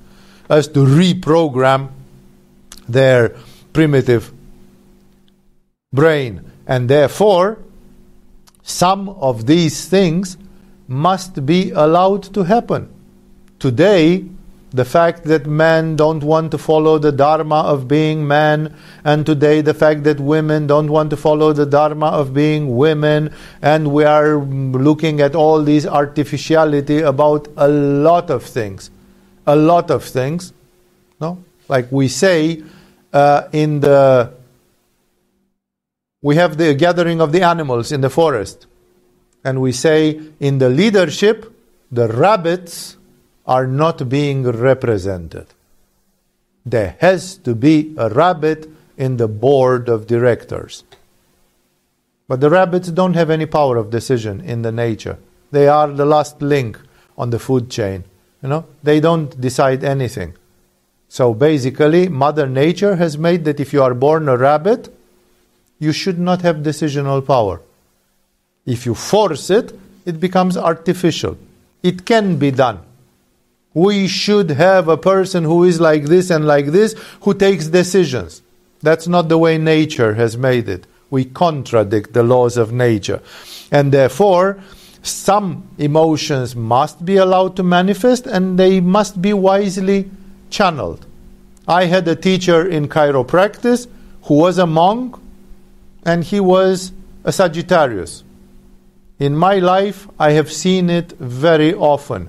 [0.49, 1.91] as to reprogram
[2.89, 3.37] their
[3.73, 4.33] primitive
[5.93, 6.51] brain?
[6.67, 7.59] And therefore,
[8.63, 10.37] some of these things
[10.89, 12.93] must be allowed to happen.
[13.61, 14.25] Today,
[14.79, 19.61] the fact that men don't want to follow the dharma of being men, and today
[19.61, 24.05] the fact that women don't want to follow the dharma of being women, and we
[24.05, 28.91] are looking at all these artificiality about a lot of things.
[29.49, 30.53] A lot of things.
[31.21, 31.43] No?
[31.69, 32.63] Like we say
[33.13, 34.33] uh, in the.
[36.23, 38.67] We have the gathering of the animals in the forest
[39.45, 41.53] and we say in the leadership,
[41.91, 42.98] the rabbits
[43.49, 45.47] are not being represented.
[46.67, 50.85] There has to be a rabbit in the board of directors.
[52.29, 55.19] But the rabbits don't have any power of decision in the nature.
[55.51, 56.79] They are the last link
[57.17, 58.05] on the food chain.
[58.43, 60.35] You know, they don't decide anything.
[61.09, 64.95] So basically, Mother Nature has made that if you are born a rabbit,
[65.79, 67.63] you should not have decisional power.
[68.67, 69.73] If you force it,
[70.05, 71.39] it becomes artificial.
[71.83, 72.81] It can be done.
[73.79, 78.43] We should have a person who is like this and like this who takes decisions.
[78.83, 80.85] That's not the way nature has made it.
[81.11, 83.23] We contradict the laws of nature.
[83.71, 84.59] And therefore,
[85.03, 90.11] some emotions must be allowed to manifest and they must be wisely
[90.51, 91.07] channeled.
[91.69, 93.87] I had a teacher in chiropractic
[94.25, 95.15] who was a monk
[96.05, 96.91] and he was
[97.23, 98.25] a Sagittarius.
[99.21, 102.29] In my life, I have seen it very often.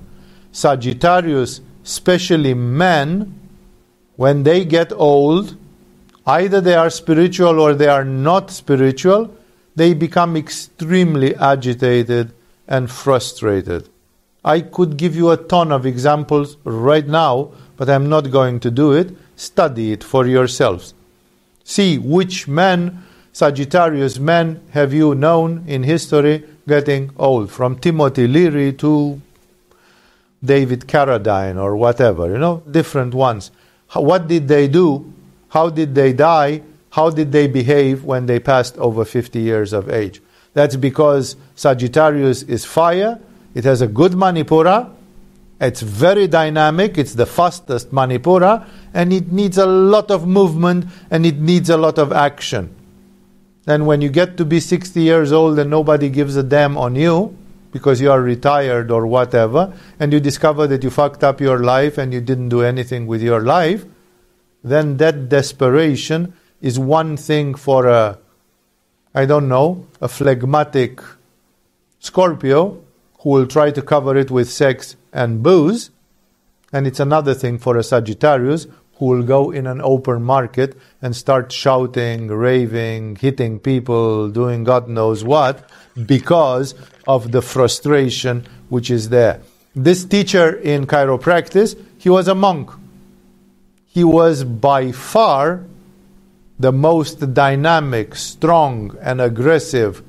[0.52, 3.34] Sagittarius, especially men,
[4.16, 5.56] when they get old,
[6.26, 9.34] either they are spiritual or they are not spiritual,
[9.76, 12.32] they become extremely agitated
[12.68, 13.88] and frustrated.
[14.44, 18.70] I could give you a ton of examples right now, but I'm not going to
[18.70, 19.16] do it.
[19.36, 20.94] Study it for yourselves.
[21.64, 28.72] See which men, Sagittarius men, have you known in history getting old, from Timothy Leary
[28.74, 29.20] to
[30.42, 33.50] David Carradine or whatever, you know, different ones.
[33.92, 35.12] What did they do?
[35.48, 36.62] How did they die?
[36.90, 40.20] How did they behave when they passed over 50 years of age?
[40.54, 43.20] That's because Sagittarius is fire,
[43.54, 44.90] it has a good Manipura,
[45.60, 51.26] It's very dynamic, it's the fastest Manipura, and it needs a lot of movement and
[51.26, 52.74] it needs a lot of action.
[53.66, 56.96] And when you get to be 60 years old and nobody gives a damn on
[56.96, 57.36] you
[57.72, 61.98] because you are retired or whatever, and you discover that you fucked up your life
[61.98, 63.84] and you didn't do anything with your life,
[64.62, 68.18] then that desperation is one thing for a,
[69.14, 71.00] I don't know, a phlegmatic
[71.98, 72.82] Scorpio
[73.20, 75.90] who will try to cover it with sex and booze,
[76.72, 78.66] and it's another thing for a Sagittarius
[79.00, 84.88] who will go in an open market and start shouting, raving, hitting people, doing God
[84.88, 85.68] knows what,
[86.06, 86.74] because
[87.08, 89.40] of the frustration which is there.
[89.74, 92.70] This teacher in chiropractic, he was a monk.
[93.86, 95.64] He was by far
[96.58, 100.02] the most dynamic, strong, and aggressive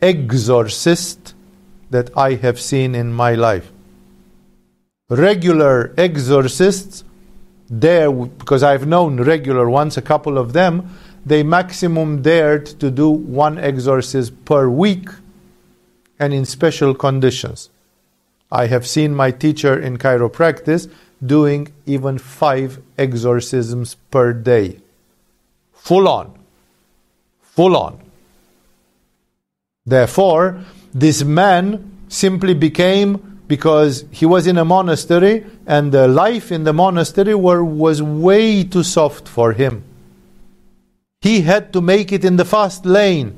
[0.00, 1.34] exorcist
[1.90, 3.70] that I have seen in my life.
[5.10, 7.04] Regular exorcists,
[7.70, 10.90] there, because I've known regular ones, a couple of them,
[11.24, 15.08] they maximum dared to do one exorcism per week
[16.18, 17.70] and in special conditions.
[18.50, 20.90] I have seen my teacher in chiropractic
[21.24, 24.80] doing even five exorcisms per day.
[25.74, 26.38] Full on.
[27.42, 28.00] Full on.
[29.84, 30.64] Therefore,
[30.94, 36.72] this man simply became because he was in a monastery and the life in the
[36.72, 39.82] monastery were, was way too soft for him.
[41.22, 43.34] He had to make it in the fast lane.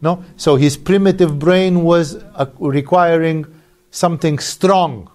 [0.00, 0.24] No?
[0.36, 3.44] So his primitive brain was uh, requiring
[3.90, 5.10] something strong,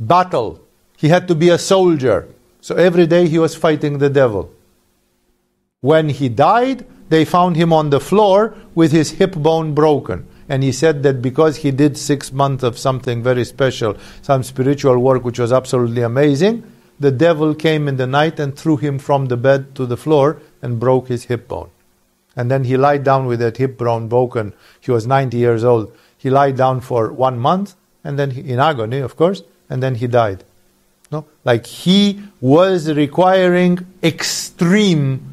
[0.00, 0.60] battle.
[0.96, 2.28] He had to be a soldier.
[2.60, 4.52] So every day he was fighting the devil.
[5.80, 10.26] When he died, they found him on the floor with his hip bone broken.
[10.50, 14.98] And he said that because he did six months of something very special, some spiritual
[14.98, 16.64] work which was absolutely amazing,
[16.98, 20.42] the devil came in the night and threw him from the bed to the floor
[20.60, 21.70] and broke his hip bone.
[22.34, 24.52] And then he lied down with that hip bone broken.
[24.80, 25.96] He was 90 years old.
[26.18, 29.94] He lied down for one month, and then he, in agony, of course, and then
[29.94, 30.42] he died.
[31.12, 35.29] No, like he was requiring extreme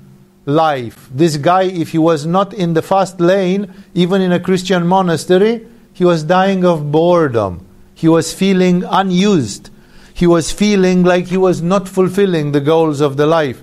[0.48, 1.10] life.
[1.14, 5.68] This guy, if he was not in the fast lane, even in a Christian monastery,
[5.94, 7.68] he was dying of boredom.
[7.94, 9.70] He was feeling unused.
[10.14, 13.62] He was feeling like he was not fulfilling the goals of the life.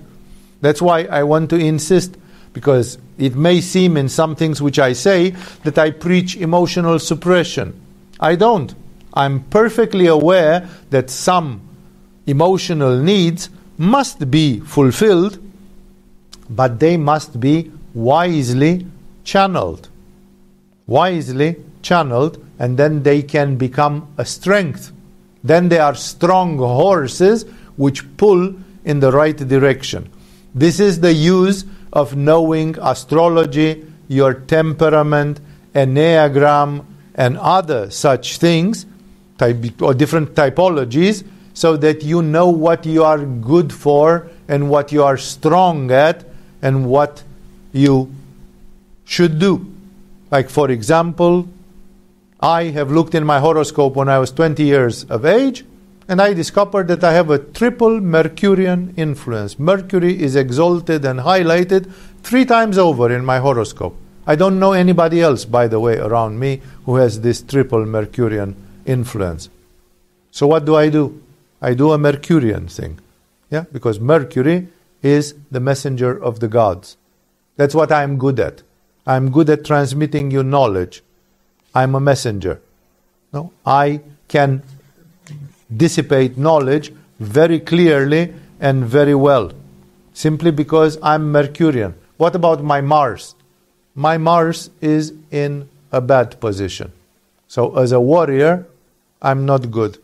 [0.61, 2.17] That's why I want to insist,
[2.53, 5.31] because it may seem in some things which I say
[5.63, 7.81] that I preach emotional suppression.
[8.19, 8.73] I don't.
[9.13, 11.61] I'm perfectly aware that some
[12.27, 15.39] emotional needs must be fulfilled
[16.49, 18.85] but they must be wisely
[19.23, 19.89] channeled.
[20.87, 24.91] Wisely channeled, and then they can become a strength.
[25.43, 27.45] Then they are strong horses
[27.77, 30.09] which pull in the right direction.
[30.53, 35.39] This is the use of knowing astrology, your temperament,
[35.73, 36.85] enneagram,
[37.15, 38.85] and other such things,
[39.37, 44.91] type, or different typologies, so that you know what you are good for and what
[44.91, 46.25] you are strong at
[46.65, 47.23] and what
[47.71, 48.11] you
[49.05, 49.71] should do.
[50.31, 51.47] Like, for example,
[52.39, 55.63] I have looked in my horoscope when I was 20 years of age,
[56.07, 59.59] and I discovered that I have a triple Mercurian influence.
[59.59, 61.91] Mercury is exalted and highlighted
[62.23, 63.95] three times over in my horoscope.
[64.25, 68.55] I don't know anybody else, by the way, around me who has this triple Mercurian
[68.85, 69.49] influence.
[70.31, 71.21] So, what do I do?
[71.61, 72.99] I do a Mercurian thing.
[73.51, 74.67] Yeah, because Mercury
[75.05, 76.97] is the messenger of the gods.
[77.57, 78.63] That's what I'm good at.
[79.05, 81.03] I'm good at transmitting you knowledge.
[81.75, 82.59] I'm a messenger.
[83.31, 84.63] No, I can
[85.75, 89.51] dissipate knowledge very clearly and very well,
[90.13, 91.93] simply because I'm Mercurian.
[92.17, 93.35] What about my Mars?
[93.93, 96.91] My Mars is in a bad position.
[97.47, 98.65] So, as a warrior,
[99.21, 99.99] I'm not good.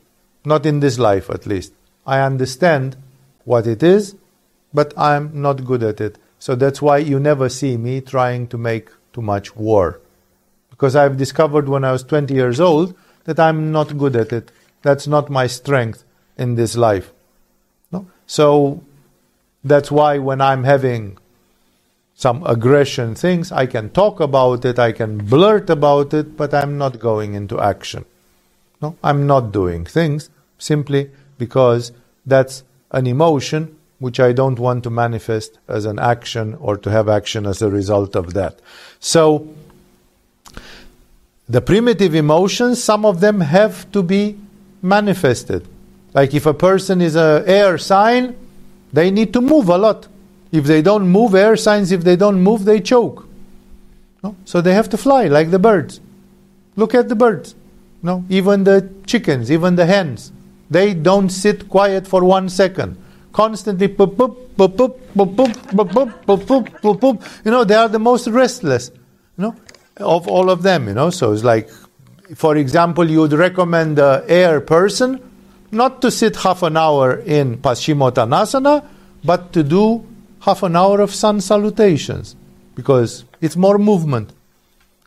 [0.46, 1.74] Not in this life, at least.
[2.06, 2.98] I understand
[3.46, 4.16] what it is,
[4.74, 6.18] but I'm not good at it.
[6.40, 10.00] So that's why you never see me trying to make too much war.
[10.70, 12.96] Because I've discovered when I was 20 years old
[13.26, 14.52] that I'm not good at it.
[14.82, 16.04] That's not my strength
[16.38, 17.12] in this life.
[17.92, 18.08] No?
[18.26, 18.84] So
[19.64, 21.18] that's why when I'm having
[22.16, 26.78] some aggression things, I can talk about it, I can blurt about it, but I'm
[26.78, 28.06] not going into action.
[28.82, 31.92] No, I'm not doing things simply because
[32.26, 37.08] that's an emotion which I don't want to manifest as an action or to have
[37.08, 38.60] action as a result of that.
[39.00, 39.48] So,
[41.48, 44.40] the primitive emotions, some of them have to be
[44.82, 45.68] manifested.
[46.16, 48.36] Like if a person is a air sign,
[48.92, 50.08] they need to move a lot.
[50.52, 53.28] If they don't move, air signs, if they don't move, they choke.
[54.24, 54.36] No?
[54.46, 56.02] So they have to fly like the birds.
[56.76, 57.54] Look at the birds.
[58.02, 58.26] No?
[58.30, 60.32] Even the chickens, even the hens.
[60.72, 62.98] They don't sit quiet for one second.
[63.34, 67.24] Constantly poop, poop, poop, poop, poop, poop, poop, poop, poop, poop, poop.
[67.46, 68.92] You know, they are the most restless,
[69.38, 69.56] you know,
[69.98, 71.10] of all of them, you know.
[71.10, 71.70] So it's like,
[72.36, 75.22] for example, you would recommend the air person
[75.72, 78.86] not to sit half an hour in Paschimottanasana,
[79.24, 80.06] but to do
[80.42, 82.36] half an hour of sun salutations
[82.76, 84.34] because it's more movement.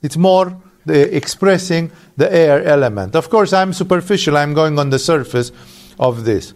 [0.02, 0.56] It's more
[0.86, 3.14] the expressing the air element.
[3.16, 5.50] Of course, I'm superficial, I'm going on the surface
[5.98, 6.54] of this.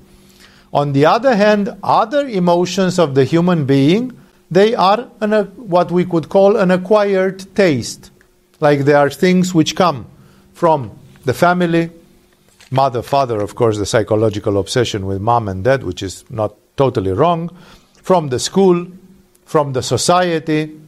[0.73, 4.19] On the other hand, other emotions of the human being,
[4.51, 8.11] they are an, what we could call an acquired taste.
[8.61, 10.07] Like they are things which come
[10.53, 11.91] from the family,
[12.71, 17.13] mother, father, of course, the psychological obsession with mom and dad, which is not totally
[17.13, 17.51] wrong,
[18.03, 18.87] from the school,
[19.45, 20.79] from the society.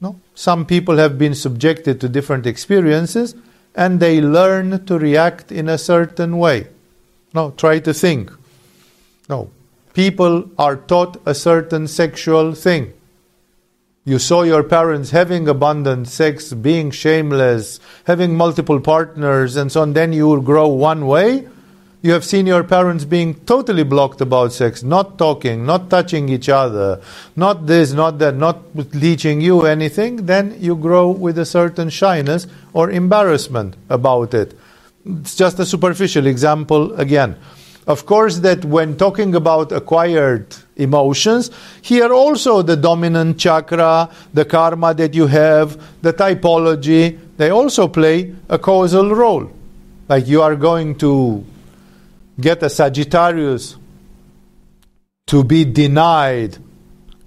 [0.00, 0.20] No?
[0.34, 3.34] Some people have been subjected to different experiences
[3.74, 6.66] and they learn to react in a certain way.
[7.34, 8.30] No, try to think.
[9.32, 9.50] No,
[9.94, 12.92] people are taught a certain sexual thing.
[14.04, 19.94] You saw your parents having abundant sex, being shameless, having multiple partners, and so on.
[19.94, 21.48] Then you will grow one way.
[22.02, 26.50] You have seen your parents being totally blocked about sex, not talking, not touching each
[26.50, 27.00] other,
[27.34, 28.58] not this, not that, not
[28.92, 30.26] teaching you anything.
[30.26, 34.52] Then you grow with a certain shyness or embarrassment about it.
[35.06, 37.36] It's just a superficial example again.
[37.86, 41.50] Of course, that when talking about acquired emotions,
[41.82, 48.34] here also the dominant chakra, the karma that you have, the typology, they also play
[48.48, 49.50] a causal role.
[50.08, 51.44] Like you are going to
[52.40, 53.76] get a Sagittarius
[55.26, 56.58] to be denied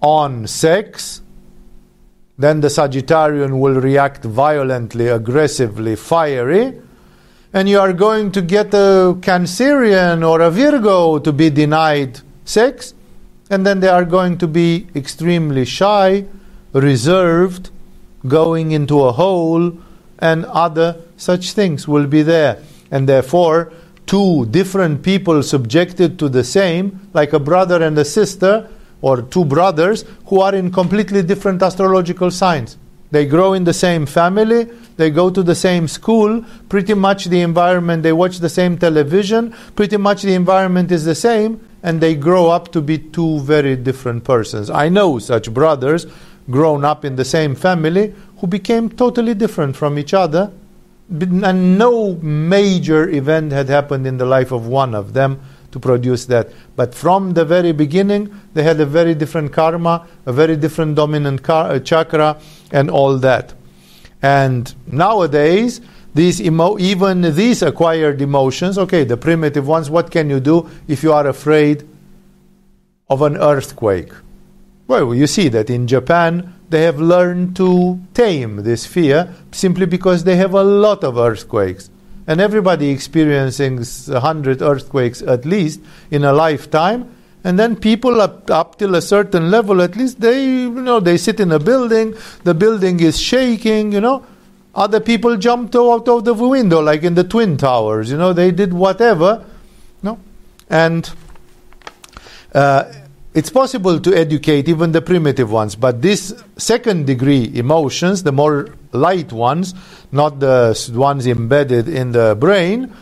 [0.02, 1.22] on sex,
[2.38, 6.82] then the Sagittarian will react violently, aggressively, fiery
[7.56, 12.94] and you are going to get a Cancerian or a Virgo to be denied sex,
[13.50, 16.26] and then they are going to be extremely shy,
[16.74, 17.70] reserved,
[18.28, 19.72] going into a hole,
[20.20, 22.62] and other such things will be there.
[22.92, 23.72] And therefore,
[24.06, 28.70] two different people subjected to the same, like a brother and a sister,
[29.02, 32.78] or two brothers, who are in completely different astrological signs.
[33.12, 37.42] They grow in the same family, they go to the same school, pretty much the
[37.42, 42.16] environment, they watch the same television, pretty much the environment is the same, and they
[42.16, 44.70] grow up to be two very different persons.
[44.70, 46.08] I know such brothers
[46.50, 50.52] grown up in the same family who became totally different from each other,
[51.10, 55.40] and no major event had happened in the life of one of them
[55.72, 56.50] to produce that.
[56.76, 61.44] But from the very beginning, they had a very different karma, a very different dominant
[61.44, 62.38] car- uh, chakra,
[62.72, 63.54] and all that.
[64.22, 65.82] And nowadays,
[66.14, 71.04] these emo- even these acquired emotions, okay, the primitive ones, what can you do if
[71.04, 71.88] you are afraid
[73.10, 74.12] of an earthquake?
[74.88, 80.24] Well, you see that in Japan, they have learned to tame this fear simply because
[80.24, 81.90] they have a lot of earthquakes.
[82.28, 87.12] And everybody experiencing 100 earthquakes at least in a lifetime,
[87.46, 91.16] and then people up, up till a certain level at least they you know they
[91.16, 94.26] sit in a building the building is shaking you know.
[94.74, 98.52] Other people jumped out of the window like in the twin towers you know they
[98.52, 99.46] did whatever
[100.04, 100.20] no?
[100.70, 101.10] And
[102.54, 102.92] uh,
[103.34, 108.68] it's possible to educate even the primitive ones but these second degree emotions the more
[108.92, 109.76] light ones
[110.12, 112.94] not the ones embedded in the brain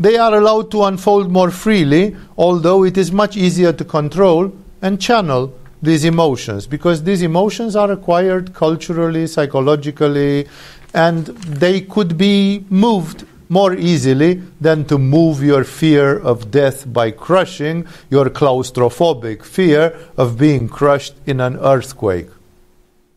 [0.00, 4.98] they are allowed to unfold more freely, although it is much easier to control and
[4.98, 10.48] channel these emotions because these emotions are acquired culturally, psychologically,
[10.94, 17.10] and they could be moved more easily than to move your fear of death by
[17.10, 22.28] crushing your claustrophobic fear of being crushed in an earthquake.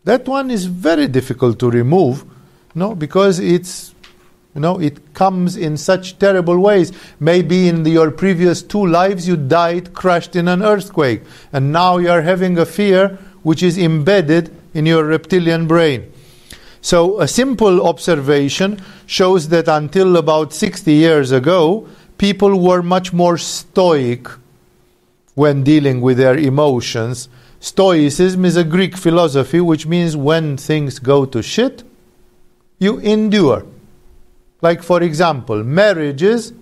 [0.03, 2.25] That one is very difficult to remove,
[2.75, 3.92] no, because it's
[4.55, 6.91] you know, it comes in such terrible ways.
[7.19, 11.97] Maybe in the, your previous two lives you died crushed in an earthquake, and now
[11.97, 16.11] you are having a fear which is embedded in your reptilian brain.
[16.81, 21.87] So, a simple observation shows that until about 60 years ago,
[22.17, 24.27] people were much more stoic
[25.33, 27.29] when dealing with their emotions.
[27.59, 31.83] Stoicism is a Greek philosophy which means when things go to shit,
[32.79, 33.65] you endure.
[34.63, 36.53] Like, for example, marriages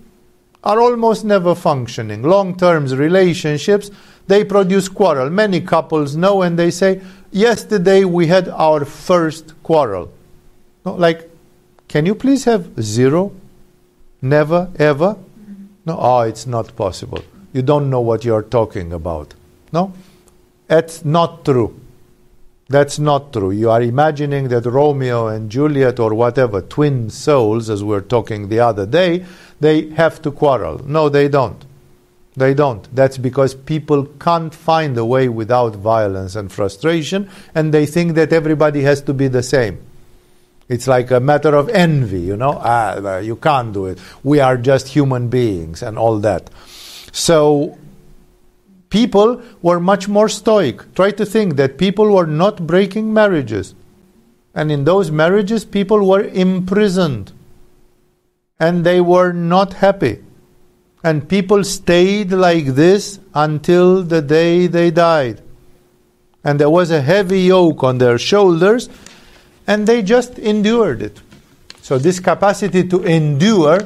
[0.64, 2.24] are almost never functioning.
[2.24, 3.92] Long term relationships,
[4.26, 5.30] they produce quarrel.
[5.30, 7.00] Many couples know and they say,
[7.32, 10.12] Yesterday we had our first quarrel.
[10.84, 11.30] No, like,
[11.88, 13.34] can you please have zero?
[14.20, 15.16] Never, ever?
[15.86, 17.24] No, oh, it's not possible.
[17.54, 19.36] You don't know what you're talking about.
[19.72, 19.94] No?
[20.68, 21.80] That's not true.
[22.72, 23.52] That's not true.
[23.52, 28.48] You are imagining that Romeo and Juliet or whatever, twin souls, as we were talking
[28.48, 29.26] the other day,
[29.60, 30.82] they have to quarrel.
[30.88, 31.66] No, they don't.
[32.38, 32.88] They don't.
[32.96, 38.32] That's because people can't find a way without violence and frustration, and they think that
[38.32, 39.80] everybody has to be the same.
[40.70, 42.58] It's like a matter of envy, you know.
[42.64, 44.00] Ah, you can't do it.
[44.24, 46.50] We are just human beings and all that.
[47.12, 47.78] So,
[48.92, 50.94] people were much more stoic.
[50.94, 53.74] Try to think that people were not breaking marriages.
[54.54, 57.32] And in those marriages, people were imprisoned.
[58.60, 60.20] And they were not happy.
[61.04, 65.42] And people stayed like this until the day they died.
[66.44, 68.90] And there was a heavy yoke on their shoulders,
[69.66, 71.20] and they just endured it.
[71.82, 73.80] So, this capacity to endure,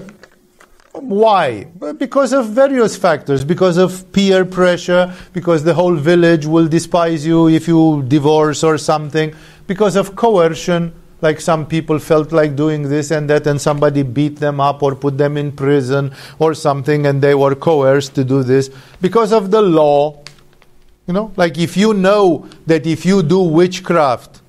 [1.02, 1.66] why?
[1.98, 7.48] Because of various factors, because of peer pressure, because the whole village will despise you
[7.50, 9.34] if you divorce or something,
[9.68, 10.93] because of coercion.
[11.22, 14.96] Like some people felt like doing this and that, and somebody beat them up or
[14.96, 18.70] put them in prison or something, and they were coerced to do this.
[19.02, 20.22] Because of the law.
[21.08, 24.41] You know, like if you know that if you do witchcraft,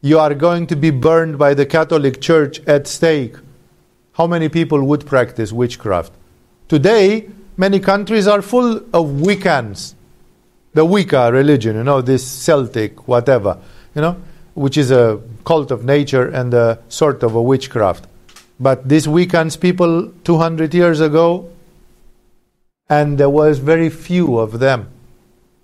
[0.00, 3.34] you are going to be burned by the Catholic Church at stake,
[4.14, 6.12] how many people would practice witchcraft?
[6.68, 9.94] Today, many countries are full of Wiccans,
[10.74, 13.58] the Wicca religion, you know, this Celtic, whatever,
[13.94, 14.16] you know
[14.54, 18.06] which is a cult of nature and a sort of a witchcraft.
[18.60, 21.50] But these Wiccans people 200 years ago,
[22.88, 24.88] and there was very few of them.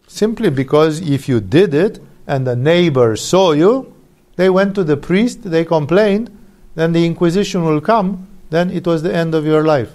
[0.06, 3.92] Simply because if you did it and the neighbor saw you,
[4.36, 6.30] they went to the priest, they complained,
[6.74, 9.94] then the Inquisition will come, then it was the end of your life.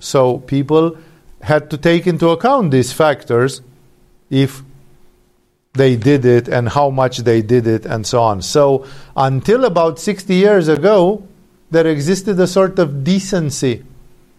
[0.00, 0.96] So people
[1.40, 3.62] had to take into account these factors
[4.28, 4.62] if
[5.74, 8.42] they did it and how much they did it and so on.
[8.42, 8.86] So
[9.16, 11.26] until about 60 years ago,
[11.70, 13.84] there existed a sort of decency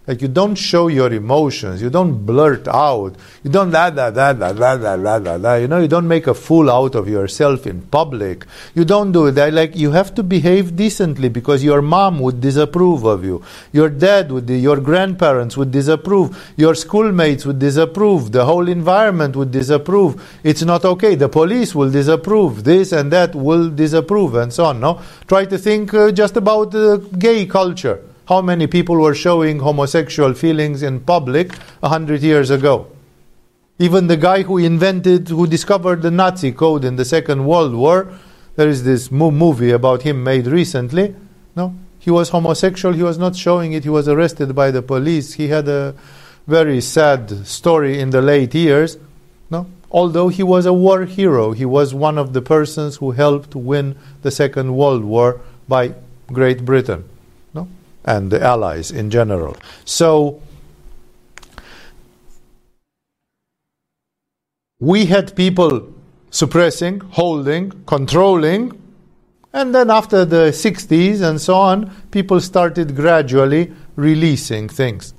[0.10, 4.32] like you don't show your emotions, you don't blurt out, you don't la la la
[4.32, 5.54] la la la la la la.
[5.54, 8.48] You know, you don't make a fool out of yourself in public.
[8.74, 9.54] You don't do that.
[9.54, 14.32] Like you have to behave decently because your mom would disapprove of you, your dad
[14.32, 20.20] would, your grandparents would disapprove, your schoolmates would disapprove, the whole environment would disapprove.
[20.44, 21.14] It's not okay.
[21.14, 22.64] The police will disapprove.
[22.64, 24.80] This and that will disapprove, and so on.
[24.80, 29.58] No, try to think uh, just about the gay culture how many people were showing
[29.58, 31.52] homosexual feelings in public
[31.82, 32.86] a hundred years ago.
[33.80, 38.08] Even the guy who invented, who discovered the Nazi code in the Second World War,
[38.56, 41.16] there is this mo- movie about him made recently.
[41.56, 42.94] No, he was homosexual.
[42.94, 43.84] He was not showing it.
[43.84, 45.34] He was arrested by the police.
[45.34, 45.96] He had a
[46.46, 49.00] very sad story in the late years.
[49.50, 53.56] No, although he was a war hero, he was one of the persons who helped
[53.56, 55.96] win the Second World War by
[56.32, 57.10] Great Britain
[58.10, 59.56] and the Allies in general.
[59.86, 60.42] So,
[64.80, 65.94] we had people
[66.32, 68.82] suppressing, holding, controlling,
[69.54, 75.14] and then after the 60s and so on, people started gradually releasing things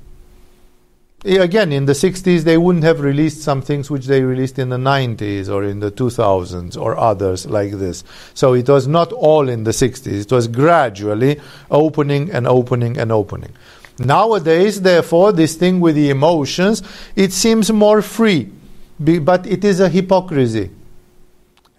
[1.24, 4.78] again, in the 60s, they wouldn't have released some things which they released in the
[4.78, 8.04] 90s or in the 2000s or others like this.
[8.34, 11.40] So it was not all in the 60s, it was gradually
[11.70, 13.52] opening and opening and opening.
[13.98, 16.82] Nowadays, therefore, this thing with the emotions,
[17.16, 18.50] it seems more free,
[18.98, 20.70] but it is a hypocrisy.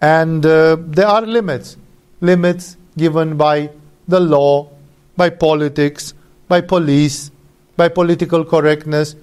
[0.00, 1.76] And uh, there are limits.
[2.20, 3.70] Limits given by
[4.06, 4.70] the law,
[5.16, 6.14] by politics,
[6.46, 7.32] by police,
[7.76, 9.16] by political correctness,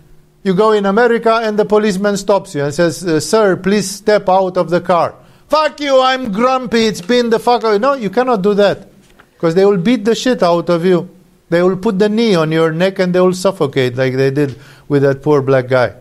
[0.43, 4.29] you go in America and the policeman stops you and says, uh, Sir, please step
[4.29, 5.15] out of the car.
[5.47, 7.81] Fuck you, I'm grumpy, it's been the fuck out.
[7.81, 8.87] No, you cannot do that.
[9.33, 11.09] Because they will beat the shit out of you.
[11.49, 14.59] They will put the knee on your neck and they will suffocate like they did
[14.87, 15.95] with that poor black guy.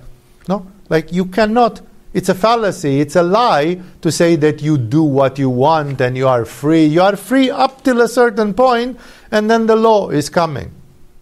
[0.49, 0.67] No?
[0.89, 1.81] Like you cannot.
[2.13, 3.01] It's a fallacy.
[3.01, 6.85] It's a lie to say that you do what you want and you are free.
[6.85, 8.99] You are free up till a certain point
[9.31, 10.71] and then the law is coming.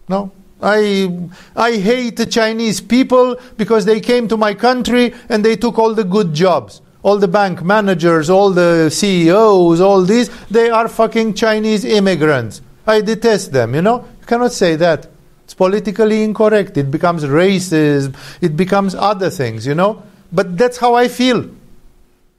[0.09, 0.33] No?
[0.63, 5.79] I, I hate the Chinese people because they came to my country and they took
[5.79, 6.81] all the good jobs.
[7.03, 12.63] All the bank managers, all the CEOs, all these, they are fucking Chinese immigrants.
[12.87, 14.05] I detest them, you know?
[14.21, 15.09] You cannot say that.
[15.45, 16.77] It's politically incorrect.
[16.77, 18.17] It becomes racism.
[18.41, 20.03] It becomes other things, you know?
[20.33, 21.49] But that's how I feel.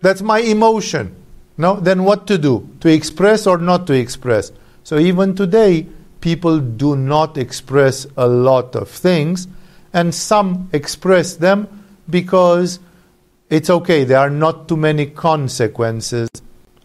[0.02, 1.16] That's my emotion.
[1.58, 1.80] No?
[1.80, 2.70] Then what to do?
[2.82, 4.52] To express or not to express?
[4.84, 5.88] So even today,
[6.28, 9.48] people do not express a lot of things,
[9.94, 11.66] and some express them
[12.10, 12.80] because
[13.50, 14.04] it's okay.
[14.04, 16.28] There are not too many consequences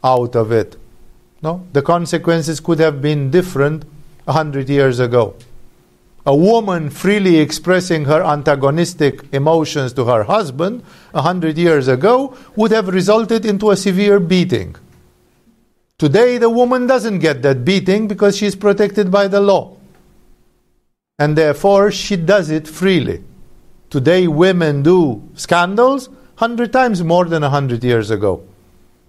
[0.04, 0.76] out of it.
[1.42, 1.66] No?
[1.72, 3.84] The consequences could have been different
[4.28, 5.34] a hundred years ago.
[6.24, 12.70] A woman freely expressing her antagonistic emotions to her husband a hundred years ago would
[12.70, 14.76] have resulted into a severe beating.
[16.02, 19.76] Today, the woman doesn't get that beating because she's protected by the law.
[21.16, 23.22] And therefore, she does it freely.
[23.88, 28.42] Today, women do scandals hundred times more than a hundred years ago.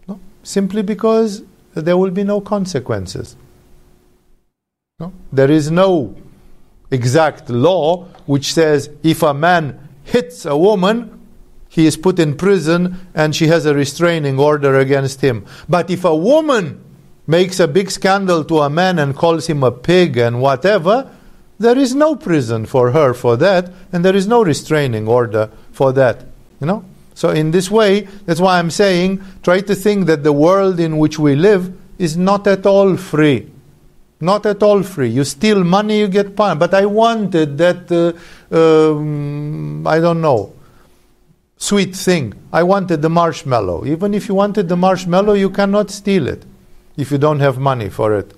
[0.08, 0.20] No?
[0.44, 1.42] Simply because
[1.74, 3.38] there will be no consequences.
[5.00, 5.14] No?
[5.32, 6.16] There is no
[6.92, 11.23] exact law which says if a man hits a woman,
[11.74, 15.44] he is put in prison and she has a restraining order against him.
[15.68, 16.80] But if a woman
[17.26, 21.10] makes a big scandal to a man and calls him a pig and whatever,
[21.58, 25.92] there is no prison for her for that, and there is no restraining order for
[25.94, 26.26] that.
[26.62, 26.86] You know?
[27.16, 31.00] So, in this way, that's why I'm saying try to think that the world in
[31.00, 33.52] which we live is not at all free.
[34.22, 35.10] Not at all free.
[35.10, 36.60] You steal money, you get punished.
[36.60, 40.54] But I wanted that, uh, um, I don't know,
[41.64, 42.34] sweet thing.
[42.52, 43.86] I wanted the marshmallow.
[43.86, 46.44] Even if you wanted the marshmallow, you cannot steal it
[46.98, 48.34] if you don't have money for it.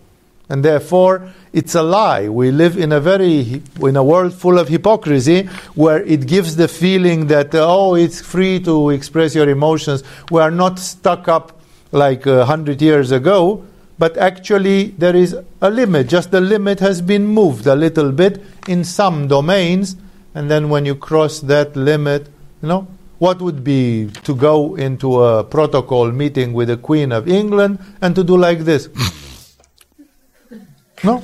[0.47, 2.29] And therefore, it's a lie.
[2.29, 6.67] We live in a very in a world full of hypocrisy, where it gives the
[6.67, 10.03] feeling that uh, oh, it's free to express your emotions.
[10.29, 11.59] We are not stuck up
[11.91, 13.65] like a hundred years ago,
[13.97, 16.09] but actually there is a limit.
[16.09, 19.95] Just the limit has been moved a little bit in some domains,
[20.35, 22.29] and then when you cross that limit,
[22.61, 27.27] you know, what would be to go into a protocol meeting with the Queen of
[27.27, 28.89] England and to do like this?
[31.03, 31.23] no.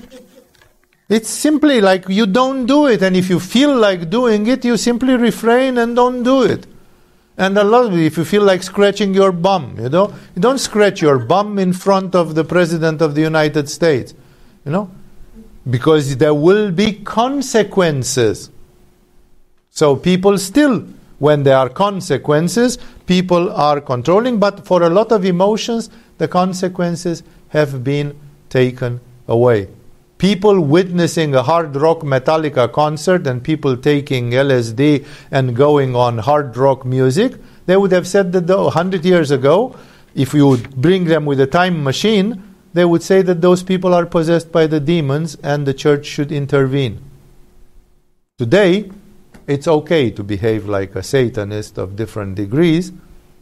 [1.09, 4.77] It's simply like you don't do it, and if you feel like doing it, you
[4.77, 6.65] simply refrain and don't do it.
[7.37, 10.59] And a lot of if you feel like scratching your bum, you know, you don't
[10.59, 14.13] scratch your bum in front of the President of the United States,
[14.63, 14.89] you know,
[15.69, 18.49] because there will be consequences.
[19.69, 20.85] So people still
[21.21, 27.21] when there are consequences, people are controlling, but for a lot of emotions, the consequences
[27.49, 28.19] have been
[28.49, 29.67] taken away.
[30.17, 36.57] People witnessing a hard rock Metallica concert and people taking LSD and going on hard
[36.57, 37.33] rock music,
[37.67, 39.75] they would have said that 100 years ago,
[40.15, 42.41] if you would bring them with a time machine,
[42.73, 46.31] they would say that those people are possessed by the demons and the church should
[46.31, 46.99] intervene.
[48.39, 48.89] Today,
[49.51, 52.93] it's okay to behave like a Satanist of different degrees.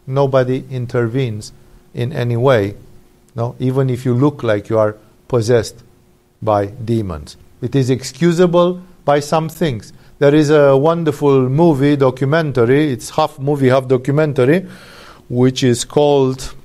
[0.07, 1.53] Nobody intervenes
[1.93, 2.75] in any way,
[3.35, 3.55] no?
[3.59, 4.97] even if you look like you are
[5.27, 5.83] possessed
[6.41, 7.37] by demons.
[7.61, 9.93] It is excusable by some things.
[10.17, 14.67] There is a wonderful movie, documentary, it's half movie, half documentary,
[15.29, 16.55] which is called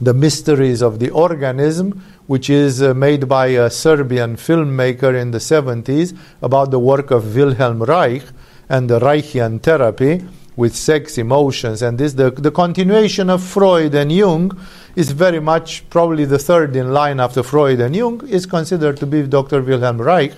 [0.00, 5.38] The Mysteries of the Organism, which is uh, made by a Serbian filmmaker in the
[5.38, 8.22] 70s about the work of Wilhelm Reich
[8.68, 10.24] and the Reichian therapy
[10.54, 14.56] with sex, emotions, and this the, the continuation of Freud and Jung
[14.94, 19.06] is very much probably the third in line after Freud and Jung is considered to
[19.06, 19.60] be Dr.
[19.60, 20.34] Wilhelm Reich,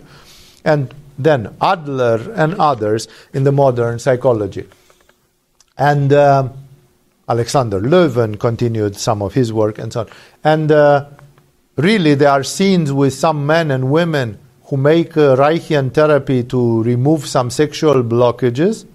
[0.64, 4.66] and then Adler and others in the modern psychology.
[5.76, 6.48] And uh,
[7.28, 10.08] Alexander Lowen continued some of his work and so on.
[10.42, 11.04] And uh,
[11.82, 17.26] really there are scenes with some men and women who make Reichian therapy to remove
[17.26, 18.86] some sexual blockages.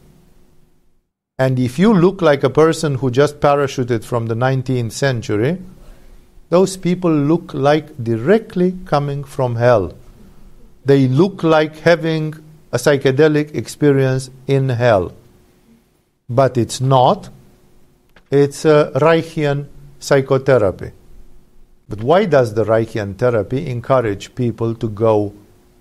[1.37, 5.59] And if you look like a person who just parachuted from the 19th century,
[6.49, 9.93] those people look like directly coming from hell.
[10.85, 12.33] They look like having
[12.71, 15.13] a psychedelic experience in hell.
[16.29, 17.29] But it's not.
[18.31, 19.67] It's a Reichian
[19.99, 20.91] psychotherapy.
[21.89, 25.33] But why does the Reichian therapy encourage people to go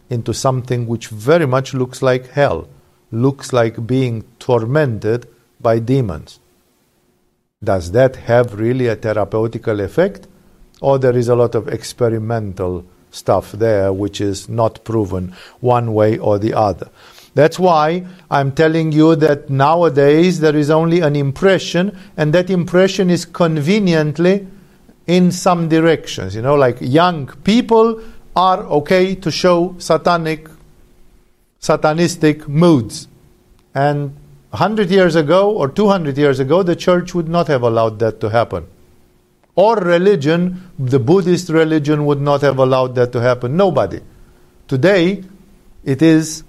[0.09, 2.69] into something which very much looks like hell,
[3.11, 5.27] looks like being tormented
[5.61, 6.39] by demons?
[7.63, 10.29] Does that have really a therapeutical effect?
[10.81, 16.19] Or there is a lot of experimental stuff there which is not proven one way
[16.19, 16.91] or the other.
[17.35, 23.11] That's why I'm telling you that nowadays there is only an impression, and that impression
[23.11, 24.47] is conveniently
[25.07, 26.35] in some directions.
[26.35, 28.03] You know, like young people
[28.35, 30.49] are okay to show satanic
[31.61, 33.09] satanistic moods.
[33.75, 34.17] And
[34.51, 38.31] 100 years ago or 200 years ago, the church would not have allowed that to
[38.31, 38.67] happen.
[39.55, 43.57] Or religion, the Buddhist religion would not have allowed that to happen.
[43.57, 44.01] Nobody.
[44.69, 45.25] Today,
[45.85, 46.45] it is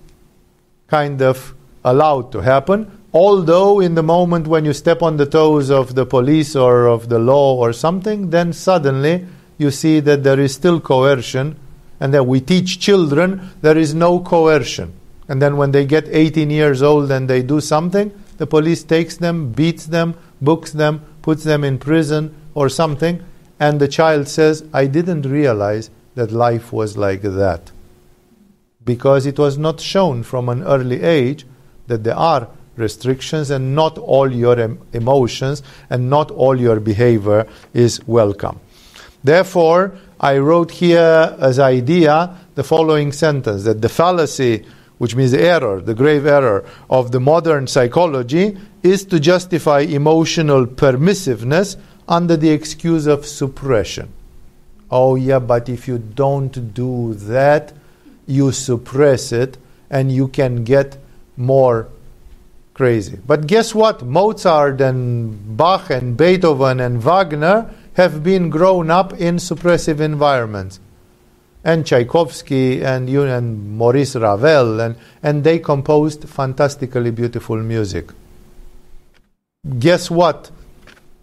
[0.88, 1.53] kind of
[1.84, 2.97] allowed to happen.
[3.14, 7.10] Although, in the moment when you step on the toes of the police or of
[7.10, 9.26] the law or something, then suddenly
[9.58, 11.58] you see that there is still coercion
[11.99, 14.93] and that we teach children there is no coercion.
[15.30, 19.18] And then when they get 18 years old and they do something, the police takes
[19.18, 23.24] them, beats them, books them, puts them in prison or something,
[23.60, 27.72] and the child says, I didn't realize that life was like that.
[28.84, 31.45] Because it was not shown from an early age
[31.88, 32.47] that there are
[32.78, 38.60] restrictions and not all your em- emotions and not all your behavior is welcome.
[39.24, 44.66] Therefore, I wrote here as idea the following sentence that the fallacy,
[44.98, 50.66] which means the error, the grave error of the modern psychology, is to justify emotional
[50.66, 54.12] permissiveness under the excuse of suppression.
[54.90, 57.74] Oh, yeah, but if you don't do that,
[58.26, 59.58] you suppress it
[59.90, 60.98] and you can get
[61.36, 61.90] more
[62.78, 63.18] crazy.
[63.26, 64.04] But guess what?
[64.04, 70.80] Mozart and Bach and Beethoven and Wagner have been grown up in suppressive environments.
[71.64, 78.12] And Tchaikovsky and, you and Maurice Ravel, and, and they composed fantastically beautiful music.
[79.80, 80.52] Guess what?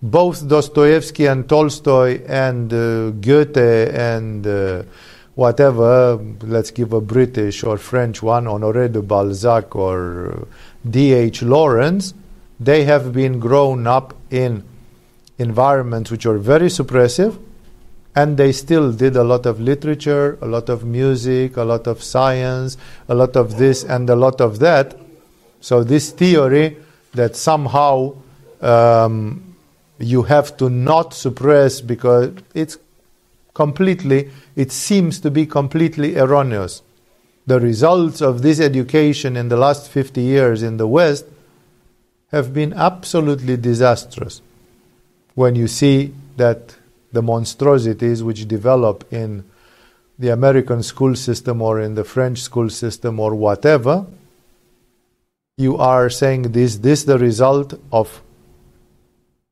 [0.03, 4.83] Both Dostoevsky and Tolstoy and uh, Goethe and uh,
[5.35, 10.47] whatever, let's give a British or French one, Honoré de Balzac or
[10.89, 11.43] D.H.
[11.43, 12.15] Lawrence,
[12.61, 14.65] they have been grown up in
[15.39, 17.39] environments which are very suppressive,
[18.15, 22.03] and they still did a lot of literature, a lot of music, a lot of
[22.03, 22.77] science,
[23.09, 24.97] a lot of this and a lot of that.
[25.61, 26.77] So, this theory
[27.13, 28.15] that somehow
[28.61, 29.57] um,
[29.99, 32.79] you have to not suppress because it's
[33.53, 36.83] completely, it seems to be completely erroneous.
[37.47, 41.27] The results of this education in the last 50 years in the West
[42.33, 44.41] have been absolutely disastrous
[45.35, 46.77] when you see that
[47.13, 49.45] the monstrosities which develop in
[50.19, 54.07] the American school system or in the French school system or whatever,
[55.57, 58.23] you are saying this this the result of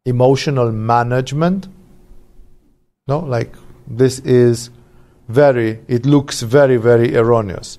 [0.05, 1.69] emotional management.
[3.07, 3.55] No, like
[3.87, 4.71] this is
[5.29, 7.79] very it looks very, very erroneous.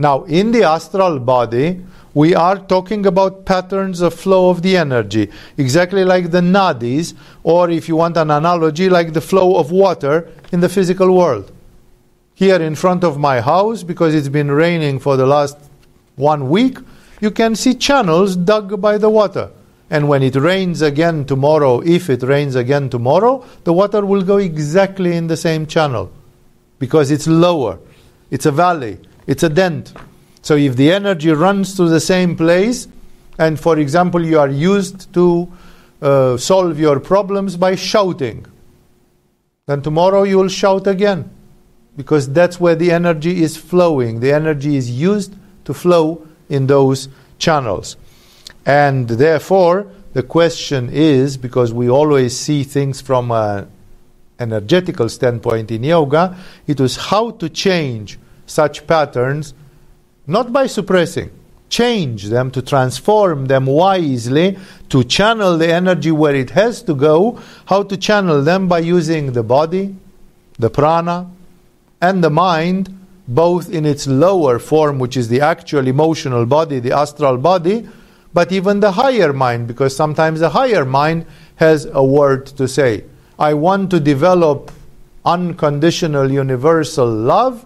[0.00, 1.78] Now in the astral body,
[2.14, 7.68] we are talking about patterns of flow of the energy, exactly like the nadis, or
[7.68, 11.52] if you want an analogy, like the flow of water in the physical world.
[12.34, 15.58] Here in front of my house, because it's been raining for the last
[16.16, 16.78] one week,
[17.20, 19.50] you can see channels dug by the water.
[19.90, 24.38] And when it rains again tomorrow, if it rains again tomorrow, the water will go
[24.38, 26.10] exactly in the same channel
[26.78, 27.78] because it's lower.
[28.30, 28.98] It's a valley,
[29.30, 29.92] it's a dent.
[30.42, 32.88] So if the energy runs to the same place,
[33.38, 35.48] and for example, you are used to
[36.02, 38.44] uh, solve your problems by shouting,
[39.66, 41.30] then tomorrow you will shout again.
[41.96, 44.18] Because that's where the energy is flowing.
[44.18, 45.32] The energy is used
[45.64, 47.08] to flow in those
[47.38, 47.96] channels.
[48.66, 53.70] And therefore, the question is because we always see things from an
[54.40, 58.18] energetical standpoint in yoga, it was how to change
[58.50, 59.54] such patterns
[60.26, 61.30] not by suppressing.
[61.68, 67.40] Change them to transform them wisely, to channel the energy where it has to go.
[67.66, 69.94] How to channel them by using the body,
[70.58, 71.30] the prana,
[72.00, 72.96] and the mind,
[73.28, 77.88] both in its lower form, which is the actual emotional body, the astral body,
[78.34, 81.24] but even the higher mind, because sometimes the higher mind
[81.56, 83.04] has a word to say.
[83.38, 84.72] I want to develop
[85.24, 87.64] unconditional universal love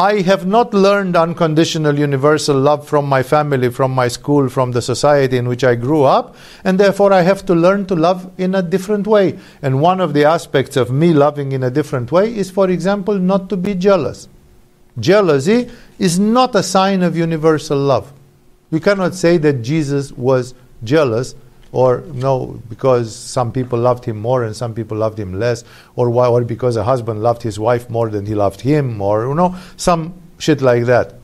[0.00, 4.80] I have not learned unconditional universal love from my family, from my school, from the
[4.80, 8.54] society in which I grew up, and therefore I have to learn to love in
[8.54, 9.38] a different way.
[9.60, 13.18] And one of the aspects of me loving in a different way is, for example,
[13.18, 14.26] not to be jealous.
[14.98, 18.10] Jealousy is not a sign of universal love.
[18.70, 21.34] We cannot say that Jesus was jealous
[21.72, 25.64] or no, because some people loved him more and some people loved him less,
[25.96, 29.26] or why, or because a husband loved his wife more than he loved him, or
[29.28, 31.14] you know, some shit like that.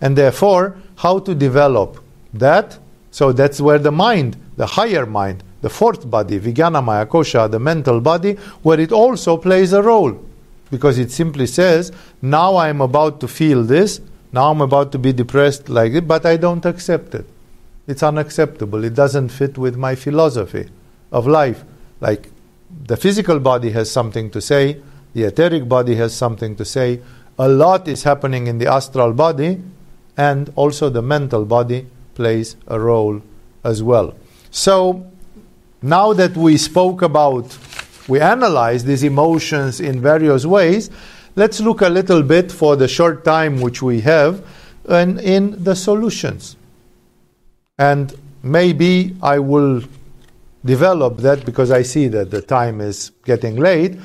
[0.00, 2.02] And therefore, how to develop
[2.34, 2.78] that?
[3.10, 7.60] So that's where the mind, the higher mind, the fourth body, Vijnana Maya Kosha, the
[7.60, 10.18] mental body, where it also plays a role.
[10.70, 14.00] Because it simply says, now I am about to feel this,
[14.32, 17.26] Now I'm about to be depressed like it, but I don't accept it.
[17.86, 18.84] It's unacceptable.
[18.84, 20.68] It doesn't fit with my philosophy
[21.10, 21.64] of life.
[22.00, 22.30] Like
[22.86, 24.80] the physical body has something to say,
[25.14, 27.00] the etheric body has something to say.
[27.38, 29.60] A lot is happening in the astral body,
[30.16, 33.22] and also the mental body plays a role
[33.64, 34.14] as well.
[34.50, 35.06] So,
[35.80, 37.56] now that we spoke about,
[38.08, 40.90] we analyze these emotions in various ways,
[41.36, 44.44] let's look a little bit for the short time which we have
[44.88, 46.56] and in the solutions.
[47.78, 49.82] And maybe I will
[50.64, 53.98] develop that because I see that the time is getting late.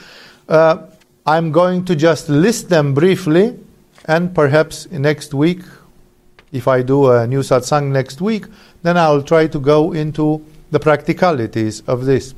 [0.47, 0.87] Uh,
[1.25, 3.59] I'm going to just list them briefly,
[4.05, 5.61] and perhaps next week,
[6.53, 8.45] if I do a new satsang next week,
[8.81, 12.33] then I'll try to go into the practicalities of this.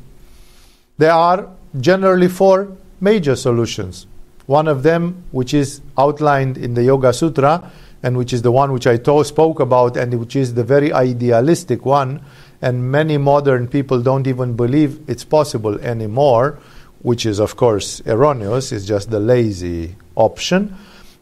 [0.97, 1.47] There are
[1.79, 4.07] generally four major solutions.
[4.47, 7.71] One of them, which is outlined in the Yoga Sutra,
[8.03, 10.91] and which is the one which I to- spoke about, and which is the very
[10.93, 12.21] idealistic one,
[12.61, 16.59] and many modern people don't even believe it's possible anymore,
[17.01, 20.75] which is, of course, erroneous, it's just the lazy option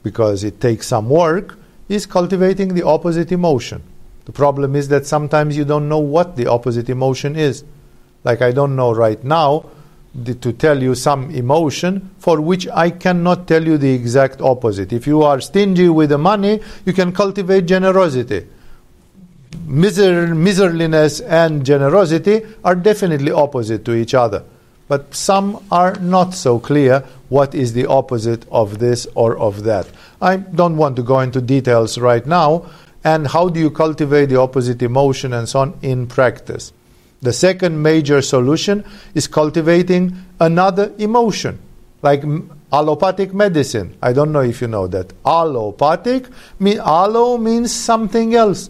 [0.03, 1.57] because it takes some work,
[1.89, 3.82] is cultivating the opposite emotion.
[4.25, 7.63] The problem is that sometimes you don't know what the opposite emotion is.
[8.23, 9.65] Like, I don't know right now
[10.15, 14.91] the, to tell you some emotion for which I cannot tell you the exact opposite.
[14.93, 18.47] If you are stingy with the money, you can cultivate generosity.
[19.65, 24.43] Miser, miserliness and generosity are definitely opposite to each other.
[24.87, 29.87] But some are not so clear what is the opposite of this or of that.
[30.21, 32.69] I don't want to go into details right now.
[33.03, 36.71] And how do you cultivate the opposite emotion and so on in practice?
[37.22, 38.84] The second major solution
[39.15, 41.59] is cultivating another emotion,
[42.01, 42.24] like
[42.72, 43.97] allopathic medicine.
[44.01, 45.13] I don't know if you know that.
[45.26, 46.28] Allopathic,
[46.59, 48.70] mean, allo means something else.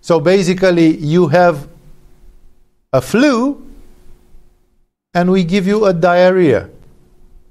[0.00, 1.68] So basically, you have
[2.92, 3.64] a flu,
[5.14, 6.68] and we give you a diarrhea.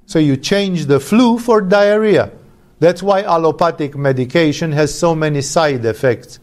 [0.08, 2.32] So you change the flu for diarrhea.
[2.80, 6.40] That's why allopathic medication has so many side effects.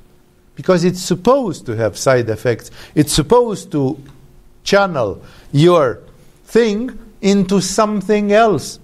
[0.58, 2.72] Because it's supposed to have side effects.
[2.96, 3.96] It's supposed to
[4.64, 6.00] channel your
[6.46, 8.80] thing into something else,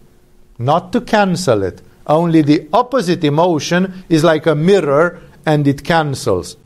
[0.57, 1.83] not to cancel it.
[2.07, 6.57] Only the opposite emotion is like a mirror and it cancels.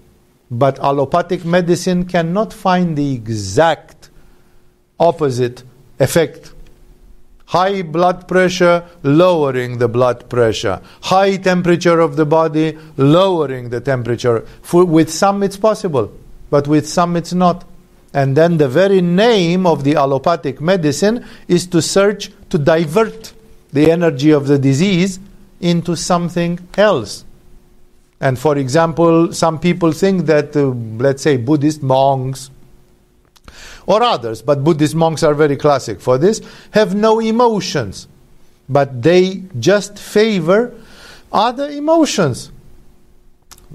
[0.51, 4.11] But allopathic medicine cannot find the exact
[5.01, 5.63] opposite
[5.99, 6.53] effect.
[7.49, 10.83] High blood pressure, lowering the blood pressure.
[11.01, 14.47] High temperature of the body, lowering the temperature.
[14.61, 16.13] For, with some it's possible,
[16.51, 17.65] but with some it's not.
[18.13, 23.33] And then the very name of the allopathic medicine is to search to divert
[23.73, 25.19] the energy of the disease
[25.61, 27.25] into something else.
[28.21, 30.67] And for example, some people think that, uh,
[31.03, 32.51] let's say, Buddhist monks
[33.89, 38.07] or others, but Buddhist monks are very classic for this, have no emotions,
[38.69, 40.75] but they just favor
[41.33, 42.53] other emotions.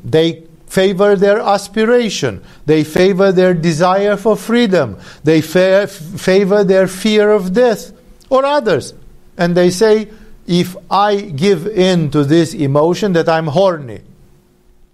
[0.03, 7.32] They favor their aspiration, they favor their desire for freedom, they fa- favor their fear
[7.32, 7.91] of death,
[8.30, 8.93] or others.
[9.36, 10.09] And they say,
[10.45, 14.01] if I give in to this emotion that I'm horny,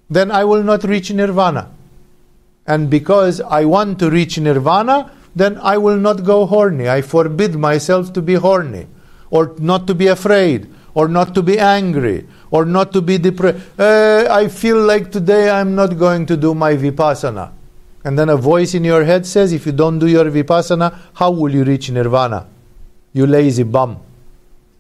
[0.10, 1.72] then I will not reach nirvana.
[2.70, 6.88] And because I want to reach nirvana, then I will not go horny.
[6.88, 8.86] I forbid myself to be horny,
[9.32, 13.58] or not to be afraid, or not to be angry, or not to be depressed.
[13.80, 17.52] Uh, I feel like today I'm not going to do my vipassana.
[18.06, 21.32] And then a voice in your head says, if you don't do your vipassana, how
[21.32, 22.46] will you reach nirvana?
[23.14, 23.98] You lazy bum.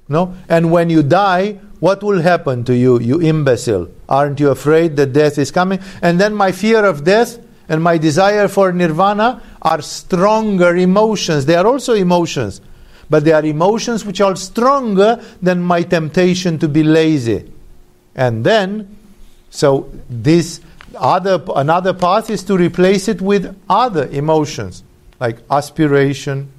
[0.07, 0.35] No?
[0.47, 3.89] And when you die, what will happen to you, you imbecile?
[4.07, 5.79] Aren't you afraid that death is coming?
[6.03, 7.39] And then my fear of death
[7.69, 11.45] and my desire for nirvana are stronger emotions.
[11.45, 12.61] They are also emotions,
[13.09, 17.51] but they are emotions which are stronger than my temptation to be lazy.
[18.15, 18.97] And then,
[19.51, 20.61] so this
[20.95, 24.83] other another path is to replace it with other emotions
[25.19, 26.49] like aspiration,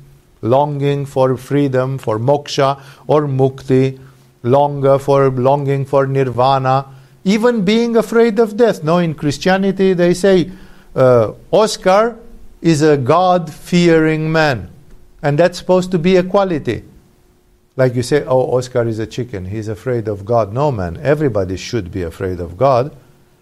[0.42, 3.98] longing for freedom, for moksha or mukti,
[4.42, 6.86] longer for longing for nirvana,
[7.24, 8.84] even being afraid of death.
[8.84, 10.50] No, in Christianity they say
[10.94, 12.18] uh, Oscar
[12.60, 14.70] is a God fearing man.
[15.22, 16.84] And that's supposed to be a quality.
[17.76, 19.46] Like you say, oh, Oscar is a chicken.
[19.46, 20.52] He's afraid of God.
[20.52, 20.98] No, man.
[21.02, 22.94] Everybody should be afraid of God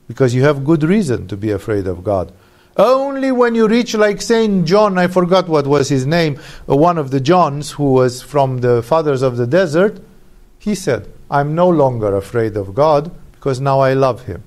[0.09, 2.33] because you have good reason to be afraid of God.
[2.77, 6.99] Only when you reach, like Saint John, I forgot what was his name, uh, one
[6.99, 10.01] of the Johns who was from the fathers of the desert,
[10.59, 14.43] he said, I'm no longer afraid of God Because now I love him.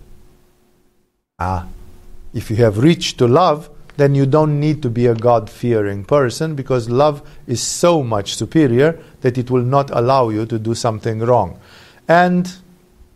[1.39, 1.65] Ah,
[2.33, 6.03] if you have reached to love, then you don't need to be a God fearing
[6.05, 10.73] person because love is so much superior that it will not allow you to do
[10.73, 11.59] something wrong.
[12.07, 12.51] And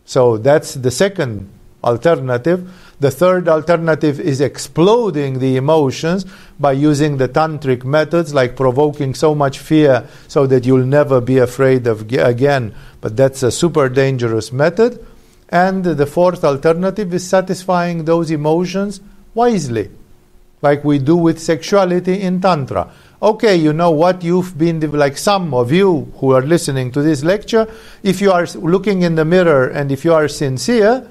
[0.05, 1.49] so that's the second
[1.83, 2.71] alternative.
[2.99, 6.25] The third alternative is exploding the emotions
[6.59, 11.37] by using the tantric methods like provoking so much fear so that you'll never be
[11.37, 12.73] afraid of again.
[13.01, 15.05] But that's a super dangerous method.
[15.55, 18.99] And the fourth alternative is satisfying those emotions
[19.33, 19.89] wisely,
[20.61, 22.91] like we do with sexuality in Tantra.
[23.21, 27.23] Okay, you know what you've been, like some of you who are listening to this
[27.23, 31.09] lecture, if you are looking in the mirror and if you are sincere,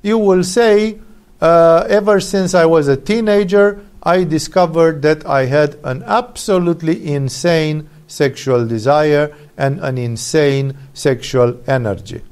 [0.00, 0.98] you will say,
[1.42, 7.90] uh, ever since I was a teenager, I discovered that I had an absolutely insane
[8.06, 12.22] sexual desire and an insane sexual energy.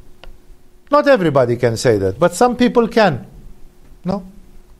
[0.92, 3.26] Not everybody can say that, but some people can.
[4.04, 4.26] No?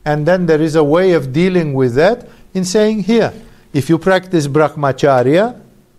[0.04, 3.32] And then there is a way of dealing with that in saying, here,
[3.72, 5.58] if you practice brahmacharya,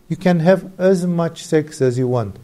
[0.10, 2.38] you can have as much sex as you want.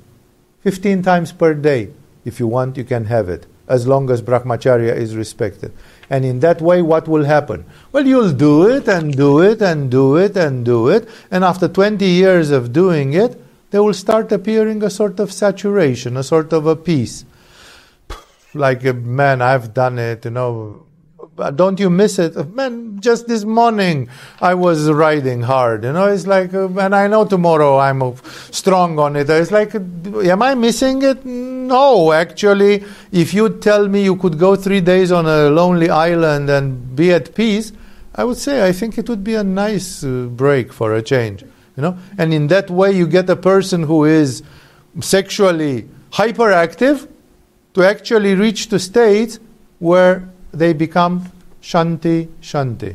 [0.61, 1.91] 15 times per day.
[2.25, 5.71] If you want, you can have it, as long as brahmacharya is respected.
[6.09, 7.65] And in that way, what will happen?
[7.91, 11.07] Well, you'll do it and do it and do it and do it.
[11.29, 13.39] And after 20 years of doing it,
[13.69, 17.25] there will start appearing a sort of saturation, a sort of a peace.
[18.53, 20.85] Like, man, I've done it, you know,
[21.55, 22.35] don't you miss it?
[22.53, 24.09] Man, just this morning
[24.41, 25.83] I was riding hard.
[25.83, 28.13] You know, it's like, uh, and I know tomorrow I'm uh,
[28.51, 29.29] strong on it.
[29.29, 31.25] It's like, am I missing it?
[31.25, 36.49] No, actually, if you tell me you could go three days on a lonely island
[36.49, 37.71] and be at peace,
[38.15, 41.43] I would say I think it would be a nice uh, break for a change.
[41.77, 44.43] You know, and in that way you get a person who is
[44.99, 47.07] sexually hyperactive
[47.79, 49.39] to actually reach the state
[49.79, 52.93] where they become shanti, shanti.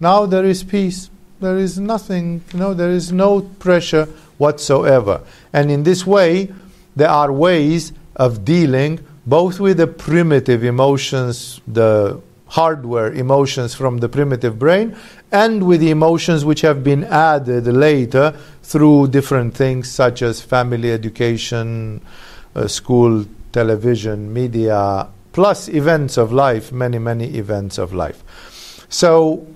[0.00, 1.10] Now there is peace.
[1.38, 4.06] There is nothing, you know, there is no pressure
[4.38, 5.20] whatsoever.
[5.52, 6.50] And in this way,
[6.96, 14.08] there are ways of dealing both with the primitive emotions, the hardware emotions from the
[14.08, 14.96] primitive brain,
[15.30, 20.90] and with the emotions which have been added later through different things such as family
[20.90, 22.00] education,
[22.54, 28.22] uh, school, television, media, plus events of life, many, many events of life.
[28.90, 29.46] So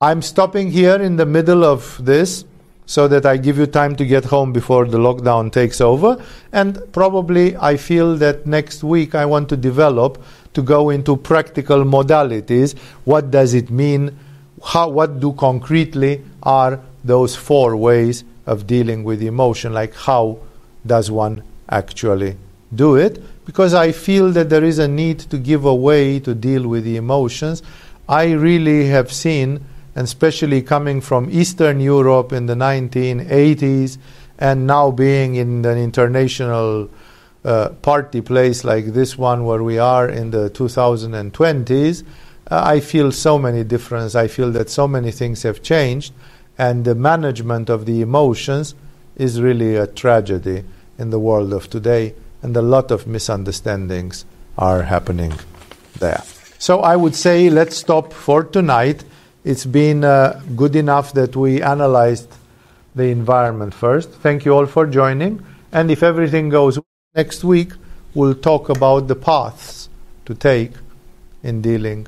[0.00, 2.44] I'm stopping here in the middle of this
[2.86, 6.20] so that I give you time to get home before the lockdown takes over.
[6.52, 10.20] And probably I feel that next week I want to develop
[10.54, 12.76] to go into practical modalities.
[13.04, 14.18] What does it mean?
[14.64, 19.72] How, what do concretely are those four ways of dealing with emotion?
[19.72, 20.38] Like how
[20.84, 22.36] does one actually
[22.74, 23.22] do it?
[23.46, 26.84] because I feel that there is a need to give a way to deal with
[26.84, 27.62] the emotions.
[28.08, 29.64] I really have seen,
[29.94, 33.98] and especially coming from Eastern Europe in the 1980s,
[34.38, 36.90] and now being in an international
[37.44, 42.02] uh, party place like this one where we are in the 2020s,
[42.50, 44.16] uh, I feel so many differences.
[44.16, 46.12] I feel that so many things have changed,
[46.58, 48.74] and the management of the emotions
[49.14, 50.64] is really a tragedy
[50.98, 54.24] in the world of today and a lot of misunderstandings
[54.58, 55.32] are happening
[55.98, 56.22] there.
[56.58, 59.04] So I would say let's stop for tonight.
[59.44, 62.28] It's been uh, good enough that we analyzed
[62.94, 64.10] the environment first.
[64.10, 65.44] Thank you all for joining.
[65.72, 66.78] And if everything goes
[67.14, 67.72] next week,
[68.14, 69.88] we'll talk about the paths
[70.24, 70.72] to take
[71.42, 72.06] in dealing